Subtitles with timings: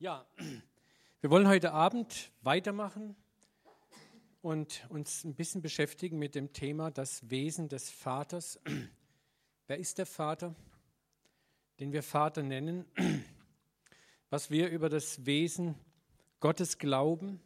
[0.00, 0.24] Ja,
[1.22, 3.16] wir wollen heute Abend weitermachen
[4.42, 8.60] und uns ein bisschen beschäftigen mit dem Thema das Wesen des Vaters.
[9.66, 10.54] Wer ist der Vater,
[11.80, 12.84] den wir Vater nennen?
[14.30, 15.74] Was wir über das Wesen
[16.38, 17.40] Gottes glauben,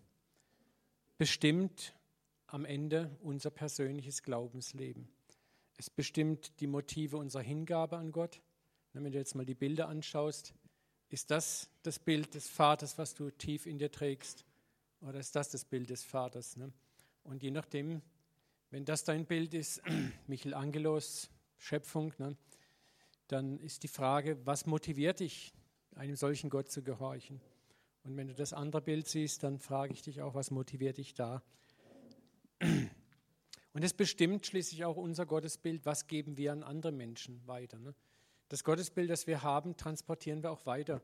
[1.16, 1.94] bestimmt
[2.48, 5.08] am Ende unser persönliches Glaubensleben.
[5.78, 8.42] Es bestimmt die Motive unserer Hingabe an Gott.
[8.92, 10.52] Wenn du jetzt mal die Bilder anschaust,
[11.12, 14.44] ist das das Bild des Vaters, was du tief in dir trägst?
[15.02, 16.56] Oder ist das das Bild des Vaters?
[16.56, 16.72] Ne?
[17.22, 18.00] Und je nachdem,
[18.70, 19.82] wenn das dein Bild ist,
[20.26, 22.36] Michelangelos Schöpfung, ne,
[23.28, 25.52] dann ist die Frage, was motiviert dich,
[25.94, 27.40] einem solchen Gott zu gehorchen?
[28.04, 31.14] Und wenn du das andere Bild siehst, dann frage ich dich auch, was motiviert dich
[31.14, 31.42] da?
[33.72, 37.78] Und es bestimmt schließlich auch unser Gottesbild, was geben wir an andere Menschen weiter.
[37.78, 37.94] Ne?
[38.52, 41.00] Das Gottesbild, das wir haben, transportieren wir auch weiter.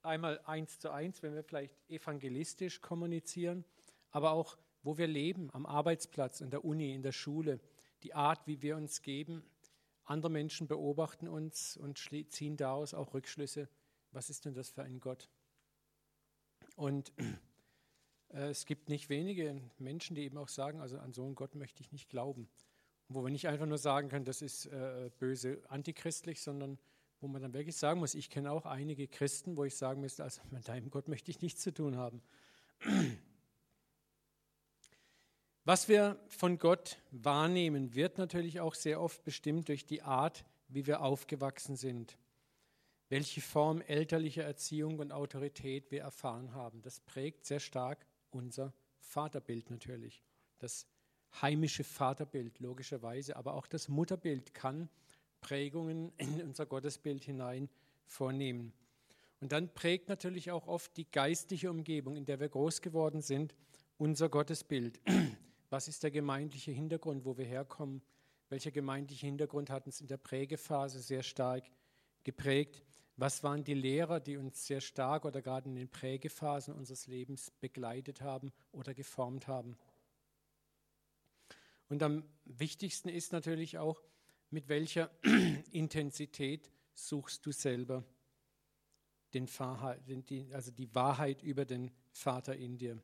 [0.00, 3.62] Einmal eins zu eins, wenn wir vielleicht evangelistisch kommunizieren,
[4.10, 7.60] aber auch, wo wir leben, am Arbeitsplatz, in der Uni, in der Schule,
[8.04, 9.44] die Art, wie wir uns geben.
[10.04, 11.98] Andere Menschen beobachten uns und
[12.30, 13.68] ziehen daraus auch Rückschlüsse.
[14.10, 15.28] Was ist denn das für ein Gott?
[16.74, 17.12] Und
[18.30, 21.54] äh, es gibt nicht wenige Menschen, die eben auch sagen, also an so einen Gott
[21.54, 22.48] möchte ich nicht glauben
[23.08, 26.78] wo wir nicht einfach nur sagen können, das ist äh, böse antichristlich, sondern
[27.20, 30.24] wo man dann wirklich sagen muss, ich kenne auch einige Christen, wo ich sagen müsste,
[30.24, 32.22] also mit deinem Gott möchte ich nichts zu tun haben.
[35.64, 40.86] Was wir von Gott wahrnehmen, wird natürlich auch sehr oft bestimmt durch die Art, wie
[40.86, 42.16] wir aufgewachsen sind,
[43.08, 46.82] welche Form elterlicher Erziehung und Autorität wir erfahren haben.
[46.82, 50.22] Das prägt sehr stark unser Vaterbild natürlich.
[50.58, 50.86] Das
[51.40, 54.88] heimische Vaterbild, logischerweise, aber auch das Mutterbild kann
[55.40, 57.68] Prägungen in unser Gottesbild hinein
[58.06, 58.72] vornehmen.
[59.40, 63.54] Und dann prägt natürlich auch oft die geistliche Umgebung, in der wir groß geworden sind,
[63.96, 65.00] unser Gottesbild.
[65.70, 68.02] Was ist der gemeindliche Hintergrund, wo wir herkommen?
[68.48, 71.64] Welcher gemeindliche Hintergrund hat uns in der Prägephase sehr stark
[72.24, 72.82] geprägt?
[73.16, 77.50] Was waren die Lehrer, die uns sehr stark oder gerade in den Prägephasen unseres Lebens
[77.60, 79.76] begleitet haben oder geformt haben?
[81.88, 84.02] Und am wichtigsten ist natürlich auch,
[84.50, 85.10] mit welcher
[85.72, 88.04] Intensität suchst du selber
[89.34, 89.48] den
[90.52, 93.02] also die Wahrheit über den Vater in dir.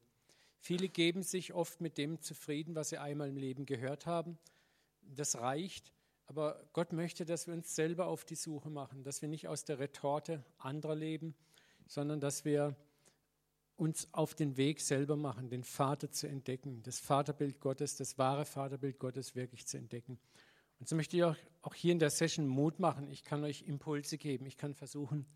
[0.58, 4.38] Viele geben sich oft mit dem zufrieden, was sie einmal im Leben gehört haben.
[5.02, 5.92] Das reicht,
[6.24, 9.64] aber Gott möchte, dass wir uns selber auf die Suche machen, dass wir nicht aus
[9.64, 11.34] der Retorte anderer leben,
[11.86, 12.74] sondern dass wir
[13.76, 18.44] uns auf den Weg selber machen, den Vater zu entdecken, das Vaterbild Gottes, das wahre
[18.44, 20.18] Vaterbild Gottes wirklich zu entdecken.
[20.78, 23.08] Und so möchte ich auch, auch hier in der Session Mut machen.
[23.10, 25.26] Ich kann euch Impulse geben, ich kann versuchen,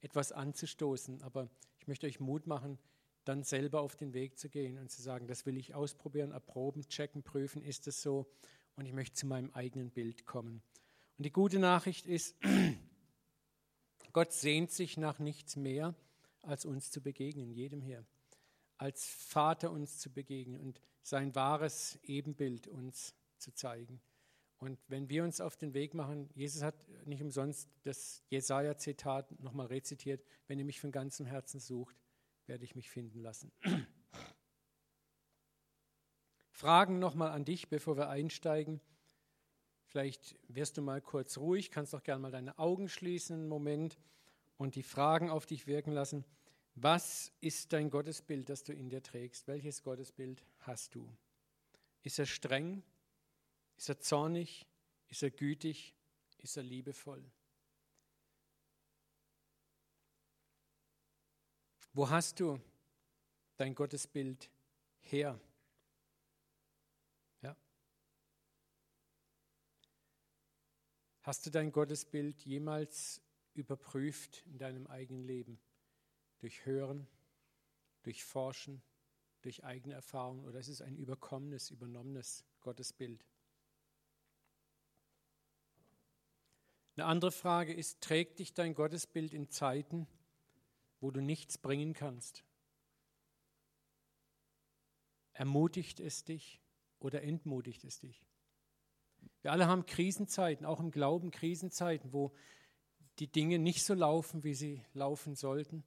[0.00, 1.48] etwas anzustoßen, aber
[1.78, 2.78] ich möchte euch Mut machen,
[3.24, 6.88] dann selber auf den Weg zu gehen und zu sagen, das will ich ausprobieren, erproben,
[6.88, 8.26] checken, prüfen, ist es so
[8.76, 10.62] und ich möchte zu meinem eigenen Bild kommen.
[11.18, 12.36] Und die gute Nachricht ist,
[14.12, 15.94] Gott sehnt sich nach nichts mehr,
[16.48, 18.04] als uns zu begegnen, jedem hier.
[18.76, 24.00] Als Vater uns zu begegnen und sein wahres Ebenbild uns zu zeigen.
[24.58, 26.74] Und wenn wir uns auf den Weg machen, Jesus hat
[27.06, 31.96] nicht umsonst das Jesaja-Zitat nochmal rezitiert: Wenn ihr mich von ganzem Herzen sucht,
[32.46, 33.52] werde ich mich finden lassen.
[36.50, 38.80] Fragen nochmal an dich, bevor wir einsteigen.
[39.84, 43.96] Vielleicht wirst du mal kurz ruhig, kannst doch gerne mal deine Augen schließen einen Moment
[44.58, 46.24] und die Fragen auf dich wirken lassen.
[46.74, 49.48] Was ist dein Gottesbild, das du in dir trägst?
[49.48, 51.08] Welches Gottesbild hast du?
[52.02, 52.82] Ist er streng?
[53.76, 54.66] Ist er zornig?
[55.08, 55.94] Ist er gütig?
[56.38, 57.24] Ist er liebevoll?
[61.92, 62.60] Wo hast du
[63.56, 64.50] dein Gottesbild
[65.00, 65.40] her?
[67.42, 67.56] Ja.
[71.22, 73.20] Hast du dein Gottesbild jemals
[73.58, 75.60] überprüft in deinem eigenen Leben?
[76.38, 77.06] Durch Hören,
[78.02, 78.80] durch Forschen,
[79.42, 83.24] durch eigene Erfahrung oder ist es ein überkommenes, übernommenes Gottesbild?
[86.96, 90.08] Eine andere Frage ist, trägt dich dein Gottesbild in Zeiten,
[91.00, 92.44] wo du nichts bringen kannst?
[95.32, 96.60] Ermutigt es dich
[96.98, 98.26] oder entmutigt es dich?
[99.42, 102.34] Wir alle haben Krisenzeiten, auch im Glauben Krisenzeiten, wo
[103.18, 105.84] die Dinge nicht so laufen, wie sie laufen sollten,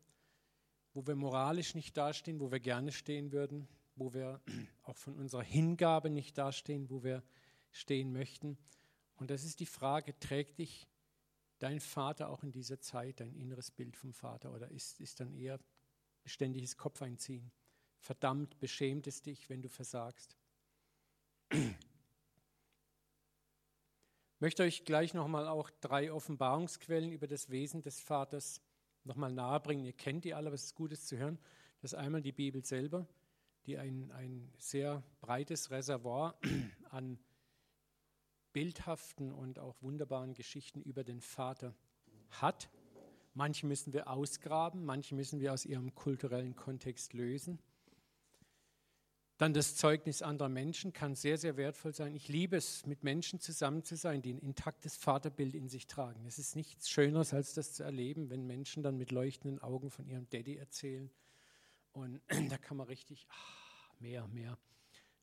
[0.94, 4.42] wo wir moralisch nicht dastehen, wo wir gerne stehen würden, wo wir
[4.84, 7.24] auch von unserer Hingabe nicht dastehen, wo wir
[7.72, 8.58] stehen möchten.
[9.16, 10.88] Und das ist die Frage, trägt dich
[11.60, 15.32] dein Vater auch in dieser Zeit dein inneres Bild vom Vater oder ist, ist dann
[15.32, 15.60] eher
[16.26, 17.52] ständiges Kopf einziehen?
[18.00, 20.36] Verdammt, beschämt es dich, wenn du versagst?
[24.42, 28.60] Möchte euch gleich nochmal auch drei Offenbarungsquellen über das Wesen des Vaters
[29.04, 29.86] nochmal nahebringen.
[29.86, 31.38] Ihr kennt die alle, aber es ist gut, es zu hören.
[31.80, 33.08] Das ist einmal die Bibel selber,
[33.68, 36.40] die ein, ein sehr breites Reservoir
[36.90, 37.20] an
[38.52, 41.76] bildhaften und auch wunderbaren Geschichten über den Vater
[42.32, 42.72] hat.
[43.36, 47.60] Manche müssen wir ausgraben, manche müssen wir aus ihrem kulturellen Kontext lösen.
[49.42, 52.14] Dann das Zeugnis anderer Menschen kann sehr, sehr wertvoll sein.
[52.14, 56.28] Ich liebe es, mit Menschen zusammen zu sein, die ein intaktes Vaterbild in sich tragen.
[56.28, 60.06] Es ist nichts Schöneres, als das zu erleben, wenn Menschen dann mit leuchtenden Augen von
[60.06, 61.10] ihrem Daddy erzählen.
[61.92, 62.22] Und
[62.52, 64.60] da kann man richtig, ach, mehr, mehr.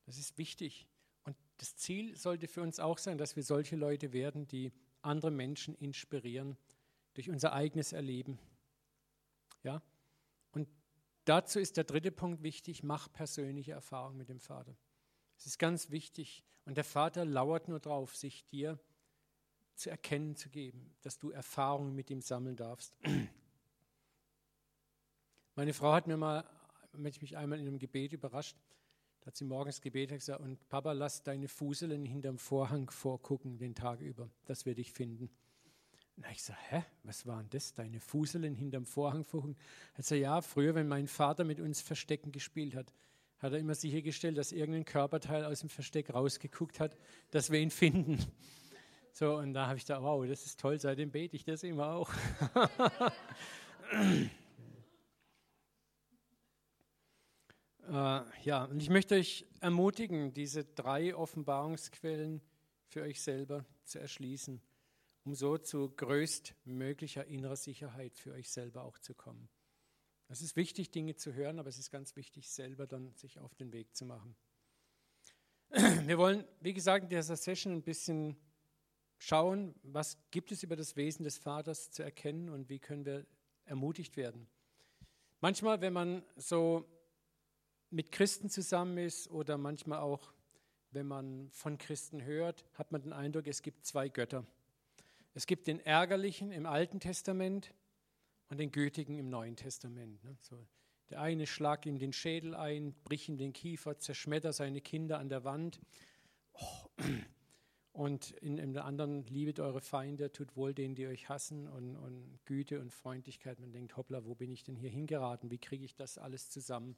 [0.05, 0.85] Das ist wichtig.
[1.23, 5.31] Und das Ziel sollte für uns auch sein, dass wir solche Leute werden, die andere
[5.31, 6.57] Menschen inspirieren
[7.13, 8.37] durch unser eigenes Erleben.
[9.63, 9.81] Ja?
[11.29, 14.75] Dazu ist der dritte Punkt wichtig, mach persönliche Erfahrungen mit dem Vater.
[15.37, 16.43] Es ist ganz wichtig.
[16.65, 18.79] Und der Vater lauert nur darauf, sich dir
[19.75, 22.97] zu erkennen zu geben, dass du Erfahrungen mit ihm sammeln darfst.
[25.55, 26.49] Meine Frau hat mir mal,
[26.93, 28.57] wenn ich mich einmal in einem Gebet überrascht,
[29.21, 33.75] da hat sie morgens gebetet gesagt, und Papa, lass deine Fuseln hinterm Vorhang vorgucken den
[33.75, 35.29] Tag über, dass wir dich finden.
[36.19, 39.25] Und ich gesagt, hä, was waren das, deine Fuseln hinterm Vorhang?
[39.95, 42.93] Er sagt, ja, früher, wenn mein Vater mit uns Verstecken gespielt hat,
[43.37, 46.97] hat er immer sichergestellt, dass irgendein Körperteil aus dem Versteck rausgeguckt hat,
[47.31, 48.19] dass wir ihn finden.
[49.13, 51.93] So, und da habe ich gedacht, wow, das ist toll, seitdem bete ich das immer
[51.93, 52.11] auch.
[57.87, 62.39] Äh, ja, und ich möchte euch ermutigen, diese drei Offenbarungsquellen
[62.85, 64.61] für euch selber zu erschließen,
[65.29, 69.47] um so zu größtmöglicher innerer Sicherheit für euch selber auch zu kommen.
[70.27, 73.53] Es ist wichtig, Dinge zu hören, aber es ist ganz wichtig, selber dann sich auf
[73.53, 74.35] den Weg zu machen.
[75.69, 78.37] Wir wollen, wie gesagt, in dieser Session ein bisschen
[79.19, 83.27] schauen, was gibt es über das Wesen des Vaters zu erkennen und wie können wir
[83.65, 84.47] ermutigt werden.
[85.41, 86.89] Manchmal, wenn man so
[87.91, 90.33] mit Christen zusammen ist oder manchmal auch,
[90.89, 94.43] wenn man von Christen hört, hat man den Eindruck, es gibt zwei Götter.
[95.33, 97.73] Es gibt den Ärgerlichen im Alten Testament
[98.49, 100.23] und den Gütigen im Neuen Testament.
[100.23, 100.37] Ne?
[100.41, 100.67] So,
[101.09, 105.29] der eine schlag ihm den Schädel ein, brich ihm den Kiefer, zerschmetter seine Kinder an
[105.29, 105.79] der Wand.
[106.53, 106.87] Oh.
[107.91, 111.97] Und in, in der anderen, liebet eure Feinde, tut wohl denen, die euch hassen und,
[111.97, 113.59] und Güte und Freundlichkeit.
[113.59, 115.51] Man denkt, hoppla, wo bin ich denn hier hingeraten?
[115.51, 116.95] Wie kriege ich das alles zusammen?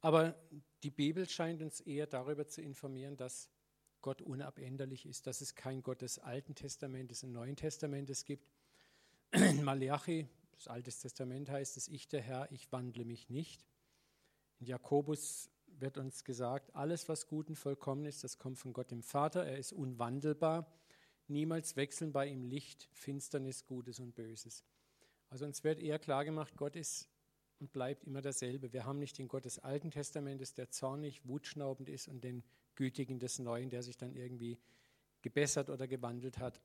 [0.00, 0.34] Aber
[0.82, 3.50] die Bibel scheint uns eher darüber zu informieren, dass
[4.02, 8.48] Gott unabänderlich ist, dass es kein Gott des Alten Testamentes und Neuen Testamentes gibt.
[9.32, 13.64] In Malachi, das Alte Testament heißt es, ich der Herr, ich wandle mich nicht.
[14.58, 18.90] In Jakobus wird uns gesagt, alles, was gut und vollkommen ist, das kommt von Gott
[18.90, 19.46] dem Vater.
[19.46, 20.70] Er ist unwandelbar.
[21.28, 24.64] Niemals wechseln bei ihm Licht, Finsternis, Gutes und Böses.
[25.28, 27.08] Also uns wird eher klar gemacht, Gott ist
[27.60, 28.72] und bleibt immer derselbe.
[28.72, 32.42] Wir haben nicht den Gott des Alten Testamentes, der zornig, wutschnaubend ist, und den
[32.74, 34.58] Gütigen des Neuen, der sich dann irgendwie
[35.22, 36.60] gebessert oder gewandelt hat.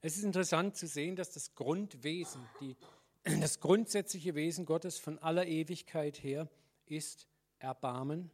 [0.00, 2.76] Es ist interessant zu sehen, dass das Grundwesen, die,
[3.40, 6.48] das grundsätzliche Wesen Gottes von aller Ewigkeit her
[6.86, 7.28] ist
[7.58, 8.30] Erbarmen,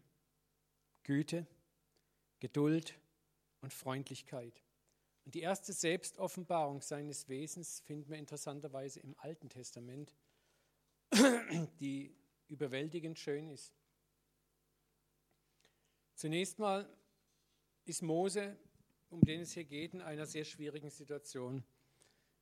[1.02, 1.46] Güte,
[2.38, 2.98] Geduld
[3.60, 4.62] und Freundlichkeit.
[5.24, 10.14] Und die erste Selbstoffenbarung seines Wesens finden wir interessanterweise im Alten Testament
[11.80, 12.14] die
[12.48, 13.74] überwältigend schön ist.
[16.16, 16.88] Zunächst mal
[17.84, 18.56] ist Mose,
[19.10, 21.62] um den es hier geht, in einer sehr schwierigen Situation.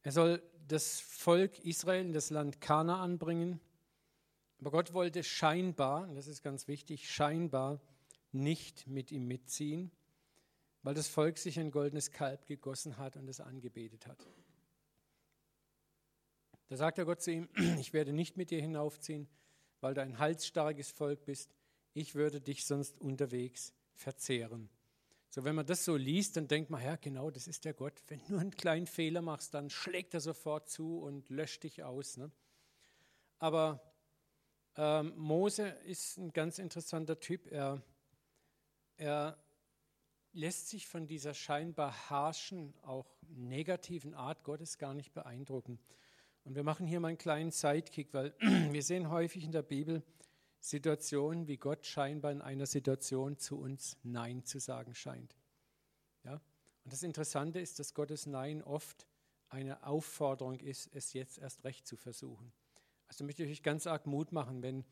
[0.02, 3.60] Er soll das Volk Israel in das Land Kana anbringen,
[4.60, 7.80] aber Gott wollte scheinbar, und das ist ganz wichtig, scheinbar
[8.30, 9.90] nicht mit ihm mitziehen,
[10.84, 14.24] weil das Volk sich ein goldenes Kalb gegossen hat und es angebetet hat.
[16.68, 17.48] Da sagt der Gott zu ihm,
[17.80, 19.28] ich werde nicht mit dir hinaufziehen,
[19.80, 21.56] weil du ein halsstarkes Volk bist.
[21.94, 24.68] Ich würde dich sonst unterwegs verzehren.
[25.30, 28.02] So, wenn man das so liest, dann denkt man, ja, genau, das ist der Gott.
[28.08, 32.16] Wenn du einen kleinen Fehler machst, dann schlägt er sofort zu und löscht dich aus.
[32.16, 32.30] Ne?
[33.38, 33.80] Aber
[34.76, 37.50] ähm, Mose ist ein ganz interessanter Typ.
[37.50, 37.82] Er,
[38.96, 39.38] er
[40.32, 45.78] lässt sich von dieser scheinbar harschen, auch negativen Art Gottes gar nicht beeindrucken.
[46.44, 50.02] Und wir machen hier mal einen kleinen Sidekick, weil wir sehen häufig in der Bibel
[50.64, 55.36] Situationen, wie Gott scheinbar in einer Situation zu uns Nein zu sagen scheint.
[56.24, 56.40] Ja?
[56.84, 59.06] Und das Interessante ist, dass Gottes Nein oft
[59.50, 62.50] eine Aufforderung ist, es jetzt erst recht zu versuchen.
[63.08, 64.86] Also möchte ich euch ganz arg Mut machen, wenn,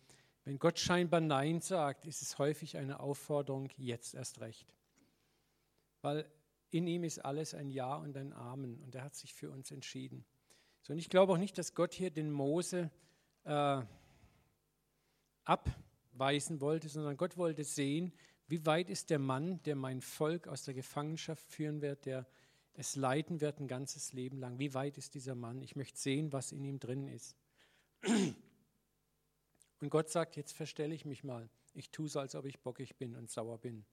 [0.45, 4.75] wenn Gott scheinbar Nein sagt, ist es häufig eine Aufforderung, jetzt erst recht.
[6.03, 6.31] Weil
[6.69, 9.71] in ihm ist alles ein Ja und ein Amen und er hat sich für uns
[9.71, 10.27] entschieden.
[10.83, 12.91] So, und ich glaube auch nicht, dass Gott hier den Mose
[13.45, 13.83] äh,
[15.45, 18.13] abweisen wollte, sondern Gott wollte sehen,
[18.49, 22.27] wie weit ist der Mann, der mein Volk aus der Gefangenschaft führen wird, der
[22.75, 24.59] es leiten wird ein ganzes Leben lang.
[24.59, 25.63] Wie weit ist dieser Mann?
[25.63, 27.37] Ich möchte sehen, was in ihm drin ist.
[29.81, 31.49] Und Gott sagt, jetzt verstelle ich mich mal.
[31.75, 33.85] Ich tue so, als ob ich bockig bin und sauer bin.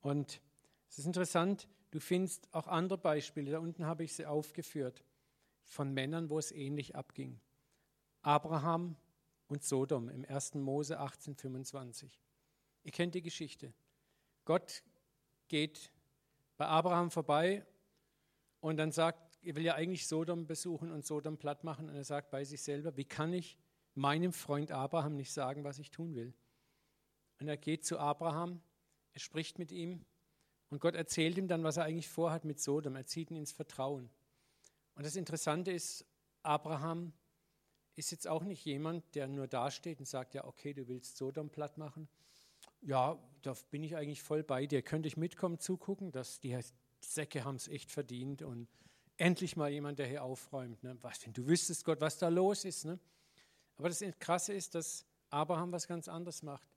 [0.00, 0.40] Und
[0.88, 3.52] es ist interessant, du findest auch andere Beispiele.
[3.52, 5.04] Da unten habe ich sie aufgeführt
[5.64, 7.40] von Männern, wo es ähnlich abging.
[8.22, 8.96] Abraham
[9.50, 10.54] und Sodom im 1.
[10.54, 12.20] Mose 1825.
[12.84, 13.74] Ihr kennt die Geschichte.
[14.44, 14.84] Gott
[15.48, 15.92] geht
[16.56, 17.66] bei Abraham vorbei
[18.60, 21.88] und dann sagt, er will ja eigentlich Sodom besuchen und Sodom platt machen.
[21.88, 23.58] Und er sagt bei sich selber, wie kann ich
[23.94, 26.32] meinem Freund Abraham nicht sagen, was ich tun will?
[27.40, 28.62] Und er geht zu Abraham,
[29.12, 30.04] er spricht mit ihm
[30.68, 32.94] und Gott erzählt ihm dann, was er eigentlich vorhat mit Sodom.
[32.94, 34.10] Er zieht ihn ins Vertrauen.
[34.94, 36.06] Und das Interessante ist,
[36.42, 37.12] Abraham
[37.96, 41.50] ist jetzt auch nicht jemand, der nur dasteht und sagt, ja, okay, du willst Sodom
[41.50, 42.08] platt machen.
[42.82, 44.82] Ja, da bin ich eigentlich voll bei dir.
[44.82, 46.12] Könnte ich mitkommen, zugucken?
[46.12, 46.58] dass die
[47.00, 48.68] Säcke haben es echt verdient und
[49.16, 50.82] endlich mal jemand, der hier aufräumt.
[50.82, 50.96] Ne?
[51.02, 52.84] Was, wenn du wüsstest, Gott, was da los ist.
[52.84, 52.98] Ne?
[53.76, 56.68] Aber das Krasse ist, dass Abraham was ganz anderes macht.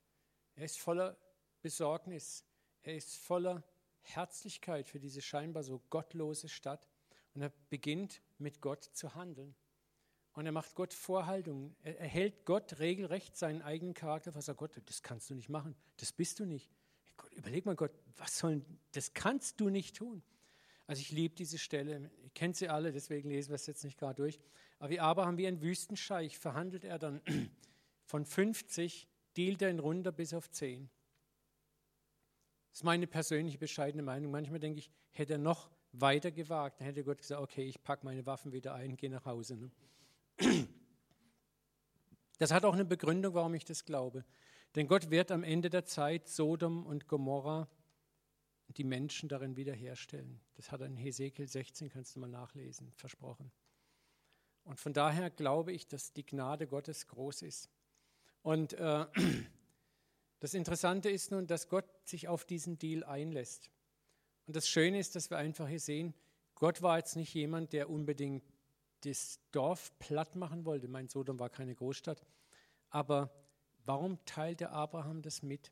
[0.56, 1.18] Er ist voller
[1.62, 2.44] Besorgnis.
[2.82, 3.64] Er ist voller
[4.02, 6.88] Herzlichkeit für diese scheinbar so gottlose Stadt.
[7.34, 9.56] Und er beginnt mit Gott zu handeln.
[10.34, 11.76] Und er macht Gott Vorhaltungen.
[11.84, 14.34] Er, hält Gott regelrecht seinen eigenen Charakter.
[14.34, 15.76] Was sagt Gott, das kannst du nicht machen.
[15.98, 16.72] Das bist du nicht.
[17.18, 20.24] Gott, überleg mal, Gott, was soll, das kannst du nicht tun.
[20.88, 23.98] Also ich liebe diese Stelle, ihr kennt sie alle, deswegen lesen wir es jetzt nicht
[23.98, 24.40] gerade durch.
[24.80, 27.22] Aber wie Abraham wie ein Wüstenscheich verhandelt er dann
[28.06, 30.90] von 50, dealt er ihn runter bis auf 10.
[32.72, 34.32] Das ist meine persönliche bescheidene Meinung.
[34.32, 38.04] Manchmal denke ich, hätte er noch weiter gewagt, dann hätte Gott gesagt, okay, ich packe
[38.04, 39.56] meine Waffen wieder ein, gehe nach Hause.
[39.56, 39.72] Ne?
[42.40, 44.26] Das hat auch eine Begründung, warum ich das glaube.
[44.76, 47.70] Denn Gott wird am Ende der Zeit Sodom und Gomorra
[48.70, 50.40] die Menschen darin wiederherstellen.
[50.56, 53.52] Das hat er in Hesekiel 16, kannst du mal nachlesen, versprochen.
[54.64, 57.70] Und von daher glaube ich, dass die Gnade Gottes groß ist.
[58.42, 59.06] Und äh,
[60.40, 63.70] das Interessante ist nun, dass Gott sich auf diesen Deal einlässt.
[64.48, 66.14] Und das Schöne ist, dass wir einfach hier sehen,
[66.56, 68.44] Gott war jetzt nicht jemand, der unbedingt
[69.06, 70.88] das Dorf platt machen wollte.
[70.88, 72.26] Mein Sodom war keine Großstadt.
[72.90, 73.32] Aber
[73.86, 75.72] warum teilte Abraham das mit?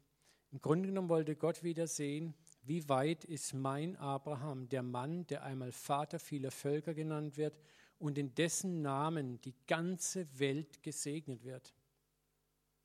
[0.51, 2.33] Im Grunde genommen wollte Gott wieder sehen,
[2.63, 7.57] wie weit ist mein Abraham, der Mann, der einmal Vater vieler Völker genannt wird
[7.97, 11.73] und in dessen Namen die ganze Welt gesegnet wird.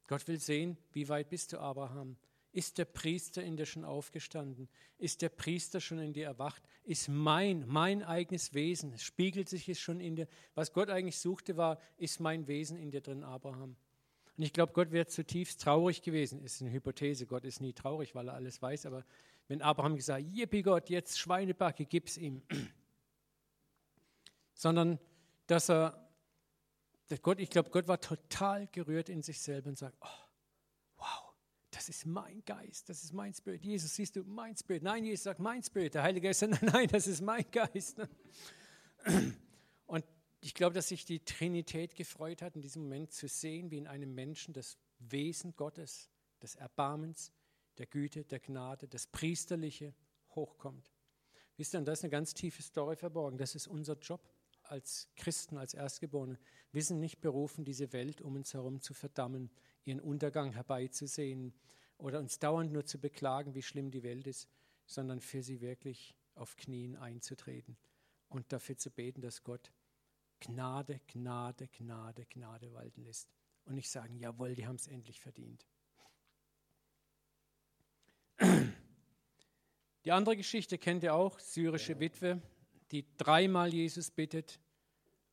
[0.06, 2.16] Gott will sehen, wie weit bist du, Abraham?
[2.56, 4.70] Ist der Priester in dir schon aufgestanden?
[4.96, 6.62] Ist der Priester schon in dir erwacht?
[6.84, 10.26] Ist mein, mein eigenes Wesen, spiegelt sich es schon in dir?
[10.54, 13.76] Was Gott eigentlich suchte, war, ist mein Wesen in dir drin, Abraham?
[14.38, 16.42] Und ich glaube, Gott wäre zutiefst traurig gewesen.
[16.42, 17.26] Ist eine Hypothese.
[17.26, 18.86] Gott ist nie traurig, weil er alles weiß.
[18.86, 19.04] Aber
[19.48, 22.40] wenn Abraham gesagt, Yippie Gott, jetzt Schweinebacke, gib's ihm.
[24.54, 24.98] Sondern,
[25.46, 26.08] dass er,
[27.08, 30.25] dass Gott, ich glaube, Gott war total gerührt in sich selber und sagt, oh,
[31.88, 33.64] das ist mein Geist, das ist mein Spirit.
[33.64, 34.82] Jesus, siehst du, mein Spirit.
[34.82, 35.94] Nein, Jesus sagt, mein Spirit.
[35.94, 38.00] Der Heilige Geist sagt, nein, das ist mein Geist.
[39.86, 40.04] Und
[40.40, 43.86] ich glaube, dass sich die Trinität gefreut hat, in diesem Moment zu sehen, wie in
[43.86, 46.10] einem Menschen das Wesen Gottes,
[46.42, 47.32] des Erbarmens,
[47.78, 49.94] der Güte, der Gnade, das Priesterliche
[50.34, 50.92] hochkommt.
[51.56, 53.38] Wisst ihr, und da ist eine ganz tiefe Story verborgen.
[53.38, 54.20] Das ist unser Job
[54.62, 56.38] als Christen, als Erstgeborene.
[56.72, 59.50] Wir sind nicht berufen, diese Welt um uns herum zu verdammen,
[59.86, 61.54] ihren Untergang herbeizusehen
[61.98, 64.48] oder uns dauernd nur zu beklagen, wie schlimm die Welt ist,
[64.86, 67.76] sondern für sie wirklich auf Knien einzutreten
[68.28, 69.72] und dafür zu beten, dass Gott
[70.40, 73.30] Gnade, Gnade, Gnade, Gnade walten lässt.
[73.64, 75.66] Und nicht sagen, jawohl, die haben es endlich verdient.
[80.04, 82.40] Die andere Geschichte kennt ihr auch, syrische Witwe,
[82.92, 84.60] die dreimal Jesus bittet,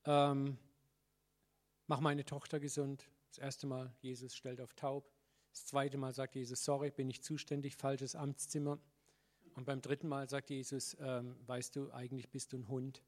[0.06, 0.58] ähm,
[1.86, 3.08] mach meine Tochter gesund.
[3.34, 5.12] Das erste Mal, Jesus stellt auf taub.
[5.50, 8.78] Das zweite Mal sagt Jesus, sorry, bin ich zuständig, falsches Amtszimmer.
[9.56, 13.02] Und beim dritten Mal sagt Jesus, ähm, weißt du, eigentlich bist du ein Hund.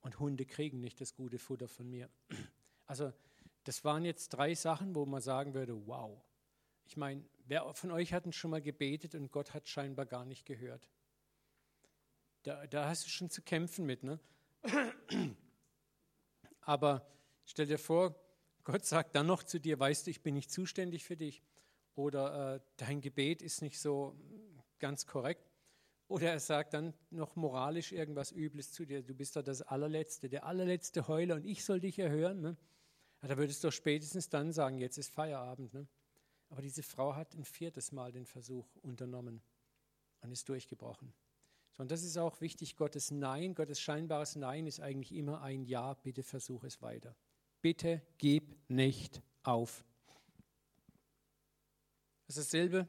[0.00, 2.10] Und Hunde kriegen nicht das gute Futter von mir.
[2.86, 3.12] Also
[3.62, 6.20] das waren jetzt drei Sachen, wo man sagen würde, wow.
[6.84, 10.44] Ich meine, wer von euch hat schon mal gebetet und Gott hat scheinbar gar nicht
[10.44, 10.90] gehört?
[12.42, 14.02] da, da hast du schon zu kämpfen mit.
[14.02, 14.18] Ne?
[16.60, 17.06] Aber
[17.44, 18.21] stell dir vor,
[18.64, 21.42] Gott sagt dann noch zu dir, weißt du, ich bin nicht zuständig für dich.
[21.94, 24.16] Oder äh, dein Gebet ist nicht so
[24.78, 25.50] ganz korrekt.
[26.08, 29.02] Oder er sagt dann noch moralisch irgendwas Übles zu dir.
[29.02, 32.40] Du bist doch das allerletzte, der allerletzte Heuler und ich soll dich erhören.
[32.40, 32.56] Ne?
[33.22, 35.72] Ja, da würdest du doch spätestens dann sagen, jetzt ist Feierabend.
[35.72, 35.86] Ne?
[36.50, 39.42] Aber diese Frau hat ein viertes Mal den Versuch unternommen
[40.20, 41.14] und ist durchgebrochen.
[41.76, 45.64] So, und das ist auch wichtig, Gottes Nein, Gottes scheinbares Nein ist eigentlich immer ein
[45.64, 47.16] Ja, bitte versuch es weiter.
[47.62, 49.84] Bitte gib nicht auf.
[52.26, 52.88] Das ist dasselbe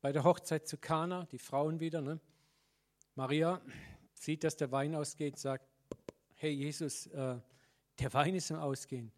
[0.00, 2.00] bei der Hochzeit zu Kana, die Frauen wieder.
[2.00, 2.18] Ne?
[3.14, 3.60] Maria
[4.14, 5.68] sieht, dass der Wein ausgeht, sagt,
[6.36, 7.38] hey Jesus, äh,
[7.98, 9.12] der Wein ist im Ausgehen.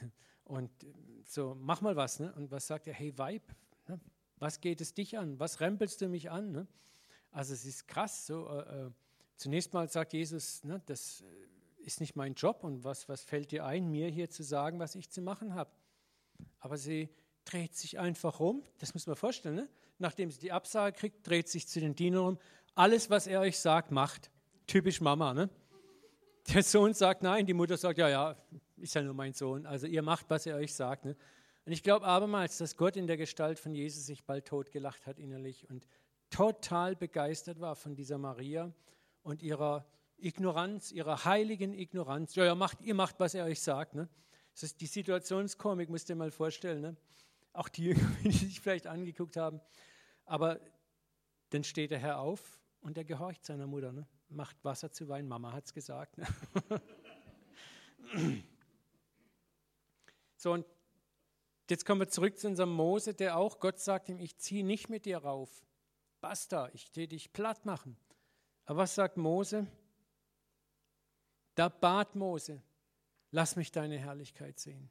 [0.44, 0.70] Und
[1.24, 2.20] so, mach mal was.
[2.20, 2.32] Ne?
[2.34, 2.92] Und was sagt er?
[2.92, 3.42] Hey Weib,
[3.86, 3.98] ne?
[4.36, 5.40] was geht es dich an?
[5.40, 6.52] Was rempelst du mich an?
[6.52, 6.66] Ne?
[7.30, 8.26] Also es ist krass.
[8.26, 8.90] So, äh, äh,
[9.36, 11.24] zunächst mal sagt Jesus, ne, das
[11.78, 14.94] ist nicht mein Job und was, was fällt dir ein, mir hier zu sagen, was
[14.94, 15.70] ich zu machen habe?
[16.58, 17.08] Aber sie
[17.44, 19.68] dreht sich einfach rum, das muss man vorstellen, ne?
[19.98, 22.38] nachdem sie die Absage kriegt, dreht sich zu den Dienern um,
[22.74, 24.30] alles, was er euch sagt, macht.
[24.66, 25.34] Typisch Mama.
[25.34, 25.48] Ne?
[26.54, 28.36] Der Sohn sagt nein, die Mutter sagt, ja, ja,
[28.76, 29.66] ist ja nur mein Sohn.
[29.66, 31.04] Also ihr macht, was er euch sagt.
[31.04, 31.16] Ne?
[31.64, 35.18] Und ich glaube abermals, dass Gott in der Gestalt von Jesus sich bald totgelacht hat
[35.18, 35.86] innerlich und
[36.30, 38.72] total begeistert war von dieser Maria
[39.22, 39.86] und ihrer
[40.18, 42.34] Ignoranz, ihrer heiligen Ignoranz.
[42.34, 43.94] Ja, ja, macht, ihr macht, was er euch sagt.
[43.94, 44.08] Ne?
[44.52, 46.80] Das ist die Situationskomik, musst du dir mal vorstellen.
[46.80, 46.96] Ne?
[47.52, 47.94] Auch die
[48.24, 49.60] die sich vielleicht angeguckt haben.
[50.24, 50.60] Aber
[51.50, 53.92] dann steht der Herr auf und er gehorcht seiner Mutter.
[53.92, 54.06] Ne?
[54.28, 56.18] Macht Wasser zu Wein, Mama hat es gesagt.
[56.18, 56.26] Ne?
[60.36, 60.66] so, und
[61.70, 64.88] jetzt kommen wir zurück zu unserem Mose, der auch, Gott sagt ihm, ich ziehe nicht
[64.88, 65.64] mit dir rauf.
[66.20, 67.96] Basta, ich will dich platt machen.
[68.66, 69.66] Aber was sagt Mose?
[71.58, 72.62] Da bat Mose,
[73.32, 74.88] lass mich deine Herrlichkeit sehen.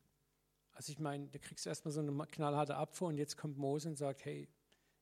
[0.74, 3.88] Also ich meine, da kriegst du erstmal so eine knallharte Abfuhr und jetzt kommt Mose
[3.88, 4.50] und sagt, hey,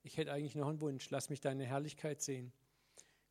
[0.03, 2.53] ich hätte eigentlich noch einen Wunsch, lass mich deine Herrlichkeit sehen.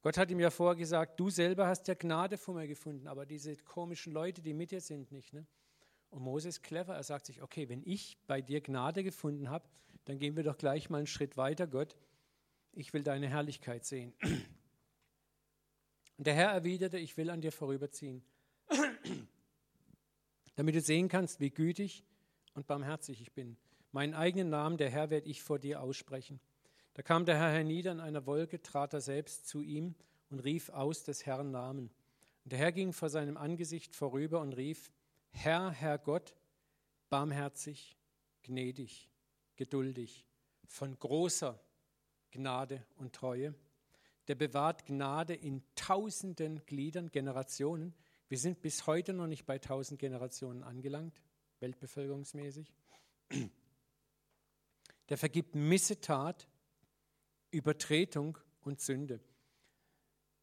[0.03, 3.25] Gott hat ihm ja vorher gesagt, du selber hast ja Gnade vor mir gefunden, aber
[3.25, 5.33] diese komischen Leute, die mit dir sind, nicht.
[5.33, 5.47] Ne?
[6.11, 9.68] Und Mose ist clever, er sagt sich, okay, wenn ich bei dir Gnade gefunden habe,
[10.07, 11.97] dann gehen wir doch gleich mal einen Schritt weiter, Gott.
[12.73, 14.12] Ich will deine Herrlichkeit sehen.
[16.16, 18.22] Und der Herr erwiderte, ich will an dir vorüberziehen,
[20.57, 22.05] damit du sehen kannst, wie gütig
[22.55, 23.57] und barmherzig ich bin.
[23.90, 26.40] Meinen eigenen Namen, der Herr, werde ich vor dir aussprechen.
[26.94, 29.94] Da kam der Herr hernieder in einer Wolke, trat er selbst zu ihm
[30.31, 31.90] und rief aus des Herrn Namen.
[32.44, 34.92] Und der Herr ging vor seinem Angesicht vorüber und rief,
[35.31, 36.37] Herr, Herr Gott,
[37.11, 37.96] barmherzig,
[38.42, 39.09] gnädig,
[39.57, 40.24] geduldig,
[40.66, 41.59] von großer
[42.31, 43.55] Gnade und Treue,
[44.28, 47.94] der bewahrt Gnade in tausenden Gliedern, Generationen.
[48.28, 51.20] Wir sind bis heute noch nicht bei tausend Generationen angelangt,
[51.60, 52.72] weltbevölkerungsmäßig.
[55.08, 56.48] Der vergibt Missetat
[57.50, 59.20] Übertretung und Sünde,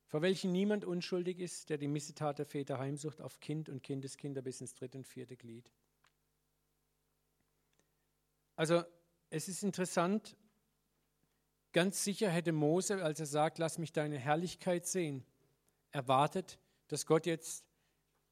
[0.05, 4.41] vor welchen niemand unschuldig ist, der die Missetat der Väter heimsucht auf Kind und Kindeskinder
[4.41, 5.71] bis ins dritte und vierte Glied.
[8.55, 8.83] Also
[9.29, 10.37] es ist interessant,
[11.73, 15.23] ganz sicher hätte Mose, als er sagt, lass mich deine Herrlichkeit sehen,
[15.91, 17.65] erwartet, dass Gott jetzt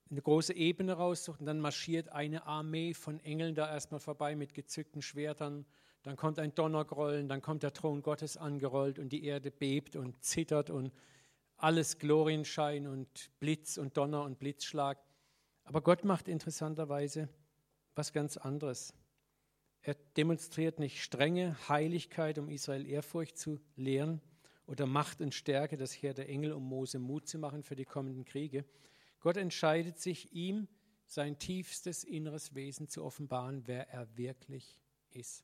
[0.09, 4.53] eine große Ebene raussucht und dann marschiert eine Armee von Engeln da erstmal vorbei mit
[4.53, 5.65] gezückten Schwertern
[6.03, 10.23] dann kommt ein Donnergrollen, dann kommt der Thron Gottes angerollt und die Erde bebt und
[10.23, 10.93] zittert und
[11.57, 14.97] alles Glorienschein und Blitz und Donner und Blitzschlag.
[15.65, 17.27] Aber Gott macht interessanterweise
[17.95, 18.93] was ganz anderes.
[19.81, 24.21] Er demonstriert nicht strenge Heiligkeit, um Israel Ehrfurcht zu lehren
[24.65, 27.85] oder Macht und Stärke, das Heer der Engel, um Mose Mut zu machen für die
[27.85, 28.65] kommenden Kriege.
[29.19, 30.67] Gott entscheidet sich, ihm
[31.05, 35.43] sein tiefstes inneres Wesen zu offenbaren, wer er wirklich ist.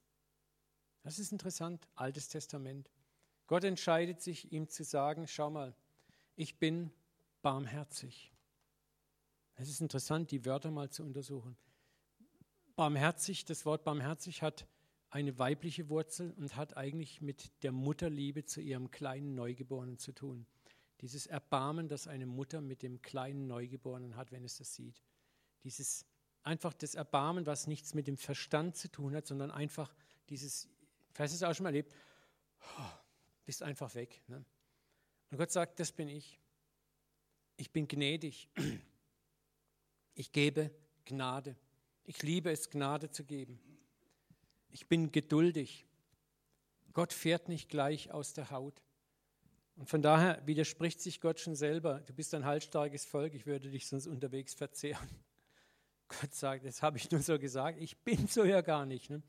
[1.01, 2.89] Das ist interessant, Altes Testament.
[3.47, 5.75] Gott entscheidet sich, ihm zu sagen, schau mal,
[6.35, 6.91] ich bin
[7.41, 8.31] barmherzig.
[9.55, 11.57] Es ist interessant, die Wörter mal zu untersuchen.
[12.75, 14.67] Barmherzig, das Wort barmherzig hat
[15.09, 20.45] eine weibliche Wurzel und hat eigentlich mit der Mutterliebe zu ihrem kleinen Neugeborenen zu tun.
[21.01, 25.01] Dieses Erbarmen, das eine Mutter mit dem kleinen Neugeborenen hat, wenn es das sieht.
[25.63, 26.05] Dieses
[26.43, 29.93] einfach das Erbarmen, was nichts mit dem Verstand zu tun hat, sondern einfach
[30.29, 30.69] dieses
[31.15, 31.95] Vielleicht hast du es auch schon mal erlebt,
[33.45, 34.21] bist einfach weg.
[34.27, 34.43] Ne?
[35.31, 36.41] Und Gott sagt, das bin ich.
[37.55, 38.49] Ich bin gnädig.
[40.17, 40.71] Ich gebe
[41.05, 41.55] Gnade.
[42.05, 43.59] Ich liebe es, Gnade zu geben.
[44.69, 45.85] Ich bin geduldig.
[46.93, 48.81] Gott fährt nicht gleich aus der Haut.
[49.75, 51.99] Und von daher widerspricht sich Gott schon selber.
[52.01, 55.09] Du bist ein halsstarkes Volk, ich würde dich sonst unterwegs verzehren.
[56.07, 59.09] Gott sagt, das habe ich nur so gesagt, ich bin so ja gar nicht.
[59.09, 59.21] Ne?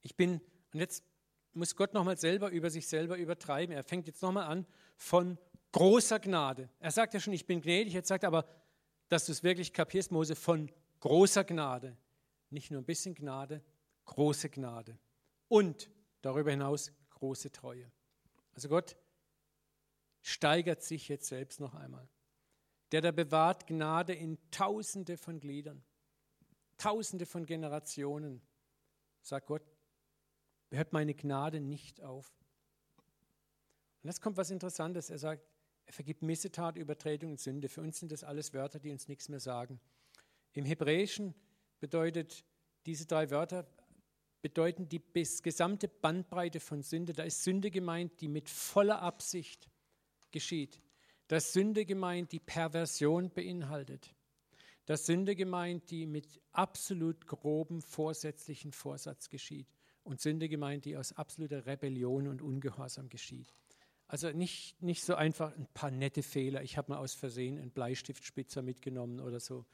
[0.00, 0.40] Ich bin,
[0.72, 1.04] und jetzt
[1.52, 3.74] muss Gott nochmal selber über sich selber übertreiben.
[3.74, 4.66] Er fängt jetzt nochmal an
[4.96, 5.38] von
[5.72, 6.68] großer Gnade.
[6.80, 8.48] Er sagt ja schon, ich bin gnädig, jetzt sagt er aber,
[9.08, 11.96] dass du es wirklich kapierst, Mose, von großer Gnade.
[12.50, 13.62] Nicht nur ein bisschen Gnade,
[14.06, 14.98] große Gnade.
[15.48, 15.90] Und
[16.22, 17.90] darüber hinaus große Treue.
[18.54, 18.96] Also Gott
[20.22, 22.08] steigert sich jetzt selbst noch einmal.
[22.92, 25.82] Der da bewahrt Gnade in Tausende von Gliedern,
[26.76, 28.40] Tausende von Generationen.
[29.20, 29.62] Sagt Gott,
[30.70, 32.32] hört meine Gnade nicht auf.
[34.02, 35.08] Und jetzt kommt was Interessantes.
[35.10, 35.46] Er sagt,
[35.86, 37.68] er vergibt Missetat, Übertretung und Sünde.
[37.68, 39.80] Für uns sind das alles Wörter, die uns nichts mehr sagen.
[40.52, 41.34] Im Hebräischen
[41.80, 42.44] bedeutet
[42.86, 43.66] diese drei Wörter
[44.44, 45.00] bedeuten die
[45.42, 47.14] gesamte Bandbreite von Sünde.
[47.14, 49.70] Da ist Sünde gemeint, die mit voller Absicht
[50.32, 50.82] geschieht.
[51.28, 54.14] Da ist Sünde gemeint, die Perversion beinhaltet.
[54.84, 59.66] Da ist Sünde gemeint, die mit absolut grobem vorsätzlichen Vorsatz geschieht.
[60.02, 63.54] Und Sünde gemeint, die aus absoluter Rebellion und Ungehorsam geschieht.
[64.06, 66.62] Also nicht, nicht so einfach ein paar nette Fehler.
[66.62, 69.64] Ich habe mal aus Versehen einen Bleistiftspitzer mitgenommen oder so.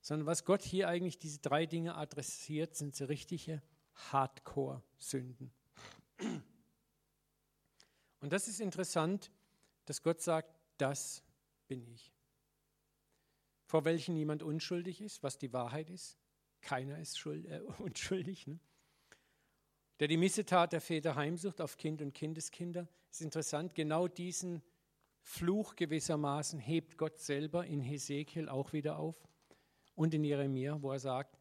[0.00, 3.62] Sondern was Gott hier eigentlich diese drei Dinge adressiert, sind so richtige
[3.94, 5.52] Hardcore-Sünden.
[8.20, 9.30] Und das ist interessant,
[9.86, 11.22] dass Gott sagt, das
[11.66, 12.12] bin ich.
[13.64, 16.18] Vor welchen niemand unschuldig ist, was die Wahrheit ist.
[16.60, 18.46] Keiner ist schuld, äh, unschuldig.
[18.46, 18.58] Ne?
[20.00, 22.88] Der die Missetat der Väter heimsucht auf Kind und Kindeskinder.
[23.10, 24.62] Ist interessant, genau diesen
[25.20, 29.28] Fluch gewissermaßen hebt Gott selber in Hesekiel auch wieder auf
[29.94, 31.38] und in Jeremia, wo er sagt,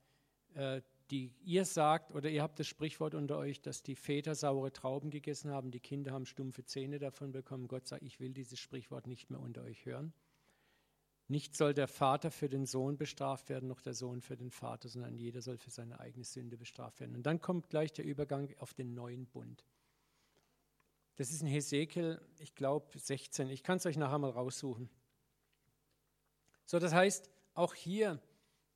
[0.56, 4.74] äh, die ihr sagt, oder ihr habt das Sprichwort unter euch, dass die Väter saure
[4.74, 7.70] Trauben gegessen haben, die Kinder haben stumpfe Zähne davon bekommen.
[7.70, 10.12] Gott sagt, ich will dieses Sprichwort nicht mehr unter euch hören.
[11.30, 14.90] Nicht soll der Vater für den Sohn bestraft werden, noch der Sohn für den Vater,
[14.90, 17.16] sondern jeder soll für seine eigene Sünde bestraft werden.
[17.16, 19.64] Und dann kommt gleich der Übergang auf den neuen Bund.
[21.18, 23.48] Das ist in Hesekiel, ich glaube 16.
[23.50, 24.90] Ich kann es euch nachher mal raussuchen.
[26.66, 28.20] So, das heißt, auch hier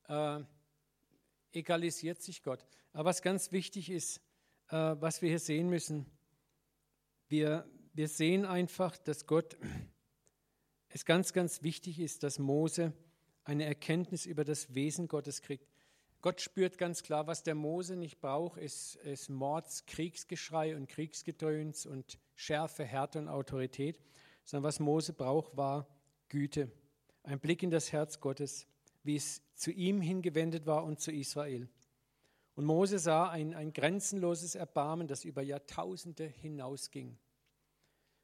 [0.07, 0.41] äh,
[1.53, 2.63] egalisiert sich Gott.
[2.91, 4.17] Aber was ganz wichtig ist,
[4.69, 6.05] äh, was wir hier sehen müssen,
[7.29, 9.57] wir, wir sehen einfach, dass Gott,
[10.93, 12.93] es ganz, ganz wichtig ist, dass Mose
[13.43, 15.67] eine Erkenntnis über das Wesen Gottes kriegt.
[16.21, 21.85] Gott spürt ganz klar, was der Mose nicht braucht, ist, ist Mords, Kriegsgeschrei und Kriegsgedöns
[21.85, 23.99] und Schärfe, Härte und Autorität,
[24.45, 25.87] sondern was Mose braucht, war
[26.29, 26.71] Güte,
[27.23, 28.67] ein Blick in das Herz Gottes
[29.03, 31.69] wie es zu ihm hingewendet war und zu Israel.
[32.55, 37.17] Und Mose sah ein, ein grenzenloses Erbarmen, das über Jahrtausende hinausging.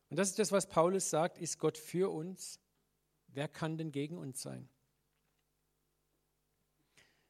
[0.10, 2.60] Und das ist das, was Paulus sagt, ist Gott für uns?
[3.28, 4.68] Wer kann denn gegen uns sein?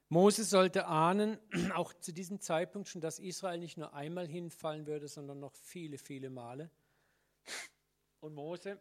[0.07, 1.37] Mose sollte ahnen,
[1.75, 5.97] auch zu diesem Zeitpunkt schon, dass Israel nicht nur einmal hinfallen würde, sondern noch viele,
[5.97, 6.71] viele Male.
[8.21, 8.79] Und Mose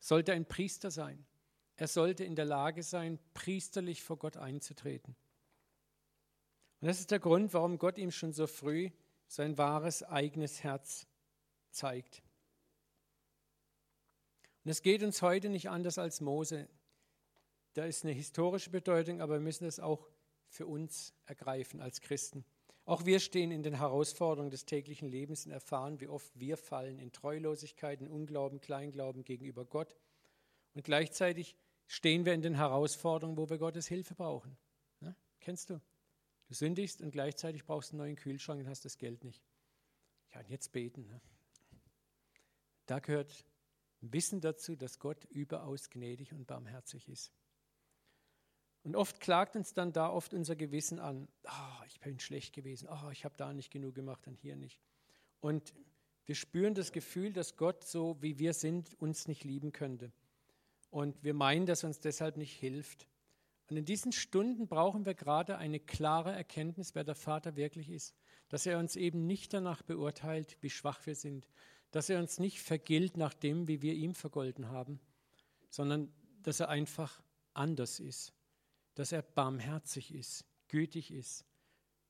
[0.00, 1.24] sollte ein Priester sein.
[1.76, 5.16] Er sollte in der Lage sein, priesterlich vor Gott einzutreten.
[6.80, 8.90] Und das ist der Grund, warum Gott ihm schon so früh
[9.26, 11.06] sein wahres eigenes Herz
[11.70, 12.23] zeigt.
[14.64, 16.68] Und es geht uns heute nicht anders als Mose.
[17.74, 20.08] Da ist eine historische Bedeutung, aber wir müssen es auch
[20.48, 22.44] für uns ergreifen als Christen.
[22.86, 26.98] Auch wir stehen in den Herausforderungen des täglichen Lebens und erfahren, wie oft wir fallen
[26.98, 29.96] in Treulosigkeit, in Unglauben, Kleinglauben gegenüber Gott.
[30.74, 34.56] Und gleichzeitig stehen wir in den Herausforderungen, wo wir Gottes Hilfe brauchen.
[35.00, 35.80] Ja, kennst du?
[36.46, 39.42] Du sündigst und gleichzeitig brauchst du einen neuen Kühlschrank und hast das Geld nicht.
[40.34, 41.06] Ja, und jetzt beten.
[41.06, 41.20] Ne?
[42.86, 43.46] Da gehört
[44.12, 47.32] Wissen dazu, dass Gott überaus gnädig und barmherzig ist.
[48.82, 52.88] Und oft klagt uns dann da oft unser Gewissen an, oh, ich bin schlecht gewesen,
[52.90, 54.78] oh, ich habe da nicht genug gemacht und hier nicht.
[55.40, 55.74] Und
[56.26, 60.12] wir spüren das Gefühl, dass Gott so, wie wir sind, uns nicht lieben könnte.
[60.90, 63.08] Und wir meinen, dass uns deshalb nicht hilft.
[63.68, 68.14] Und in diesen Stunden brauchen wir gerade eine klare Erkenntnis, wer der Vater wirklich ist.
[68.48, 71.48] Dass er uns eben nicht danach beurteilt, wie schwach wir sind.
[71.94, 74.98] Dass er uns nicht vergilt nach dem, wie wir ihm vergolten haben,
[75.70, 78.32] sondern dass er einfach anders ist.
[78.96, 81.44] Dass er barmherzig ist, gütig ist,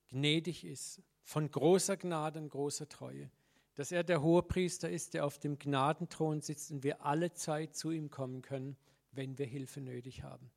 [0.08, 3.30] gnädig ist, von großer Gnade und großer Treue
[3.74, 7.90] dass er der Hohepriester ist, der auf dem Gnadenthron sitzt und wir alle Zeit zu
[7.90, 8.76] ihm kommen können,
[9.10, 10.50] wenn wir Hilfe nötig haben.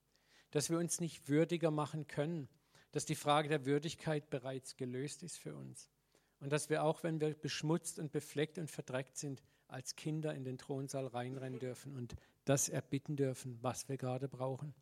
[0.52, 2.48] Dass wir uns nicht würdiger machen können,
[2.92, 5.90] dass die Frage der Würdigkeit bereits gelöst ist für uns
[6.40, 10.44] Und dass wir auch, wenn wir beschmutzt und befleckt und verdreckt sind, als Kinder in
[10.44, 14.74] den Thronsaal reinrennen dürfen und das erbitten dürfen, was wir gerade brauchen.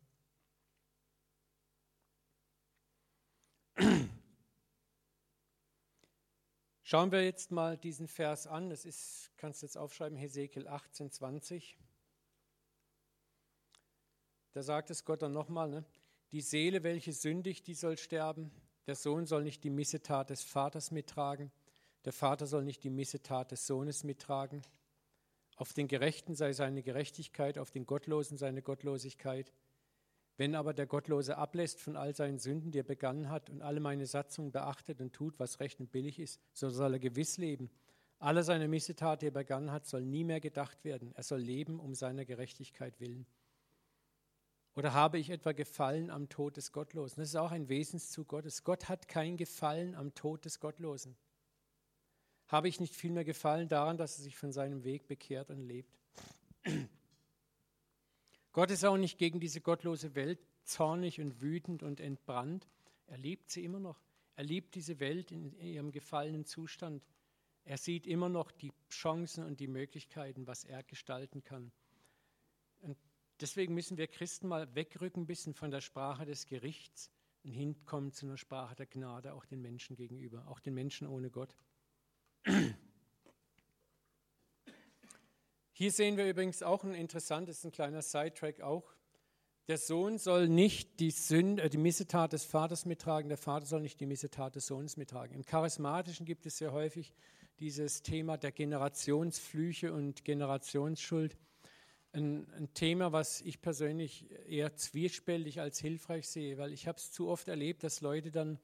[6.82, 8.70] Schauen wir jetzt mal diesen Vers an.
[8.70, 11.76] Das ist, kannst du jetzt aufschreiben, Hesekiel 18, 20.
[14.52, 15.84] Da sagt es Gott dann nochmal, ne?
[16.32, 18.50] die Seele, welche sündigt, die soll sterben.
[18.86, 21.50] Der Sohn soll nicht die Missetat des Vaters mittragen.
[22.04, 24.62] Der Vater soll nicht die Missetat des Sohnes mittragen.
[25.56, 29.52] Auf den Gerechten sei seine Gerechtigkeit, auf den Gottlosen seine Gottlosigkeit.
[30.36, 33.80] Wenn aber der Gottlose ablässt von all seinen Sünden, die er begangen hat, und alle
[33.80, 37.70] meine Satzungen beachtet und tut, was recht und billig ist, so soll er gewiss leben.
[38.18, 41.12] Alle seine Missetat, die er begangen hat, soll nie mehr gedacht werden.
[41.14, 43.26] Er soll leben um seiner Gerechtigkeit willen.
[44.76, 47.16] Oder habe ich etwa Gefallen am Tod des Gottlosen?
[47.22, 48.62] Das ist auch ein Wesenszug Gottes.
[48.62, 51.16] Gott hat kein Gefallen am Tod des Gottlosen.
[52.48, 55.98] Habe ich nicht vielmehr Gefallen daran, dass er sich von seinem Weg bekehrt und lebt?
[58.52, 62.68] Gott ist auch nicht gegen diese gottlose Welt zornig und wütend und entbrannt.
[63.06, 63.98] Er liebt sie immer noch.
[64.36, 67.02] Er liebt diese Welt in ihrem gefallenen Zustand.
[67.64, 71.72] Er sieht immer noch die Chancen und die Möglichkeiten, was er gestalten kann.
[73.40, 77.10] Deswegen müssen wir Christen mal wegrücken ein bisschen von der Sprache des Gerichts
[77.44, 81.30] und hinkommen zu einer Sprache der Gnade, auch den Menschen gegenüber, auch den Menschen ohne
[81.30, 81.54] Gott.
[85.72, 88.96] Hier sehen wir übrigens auch ein interessantes, ein kleiner Sidetrack auch.
[89.68, 93.80] Der Sohn soll nicht die, Sünde, äh, die Missetat des Vaters mittragen, der Vater soll
[93.80, 95.34] nicht die Missetat des Sohnes mittragen.
[95.34, 97.12] Im Charismatischen gibt es sehr häufig
[97.58, 101.36] dieses Thema der Generationsflüche und Generationsschuld.
[102.16, 107.12] Ein, ein Thema, was ich persönlich eher zwiespältig als hilfreich sehe, weil ich habe es
[107.12, 108.58] zu oft erlebt, dass Leute dann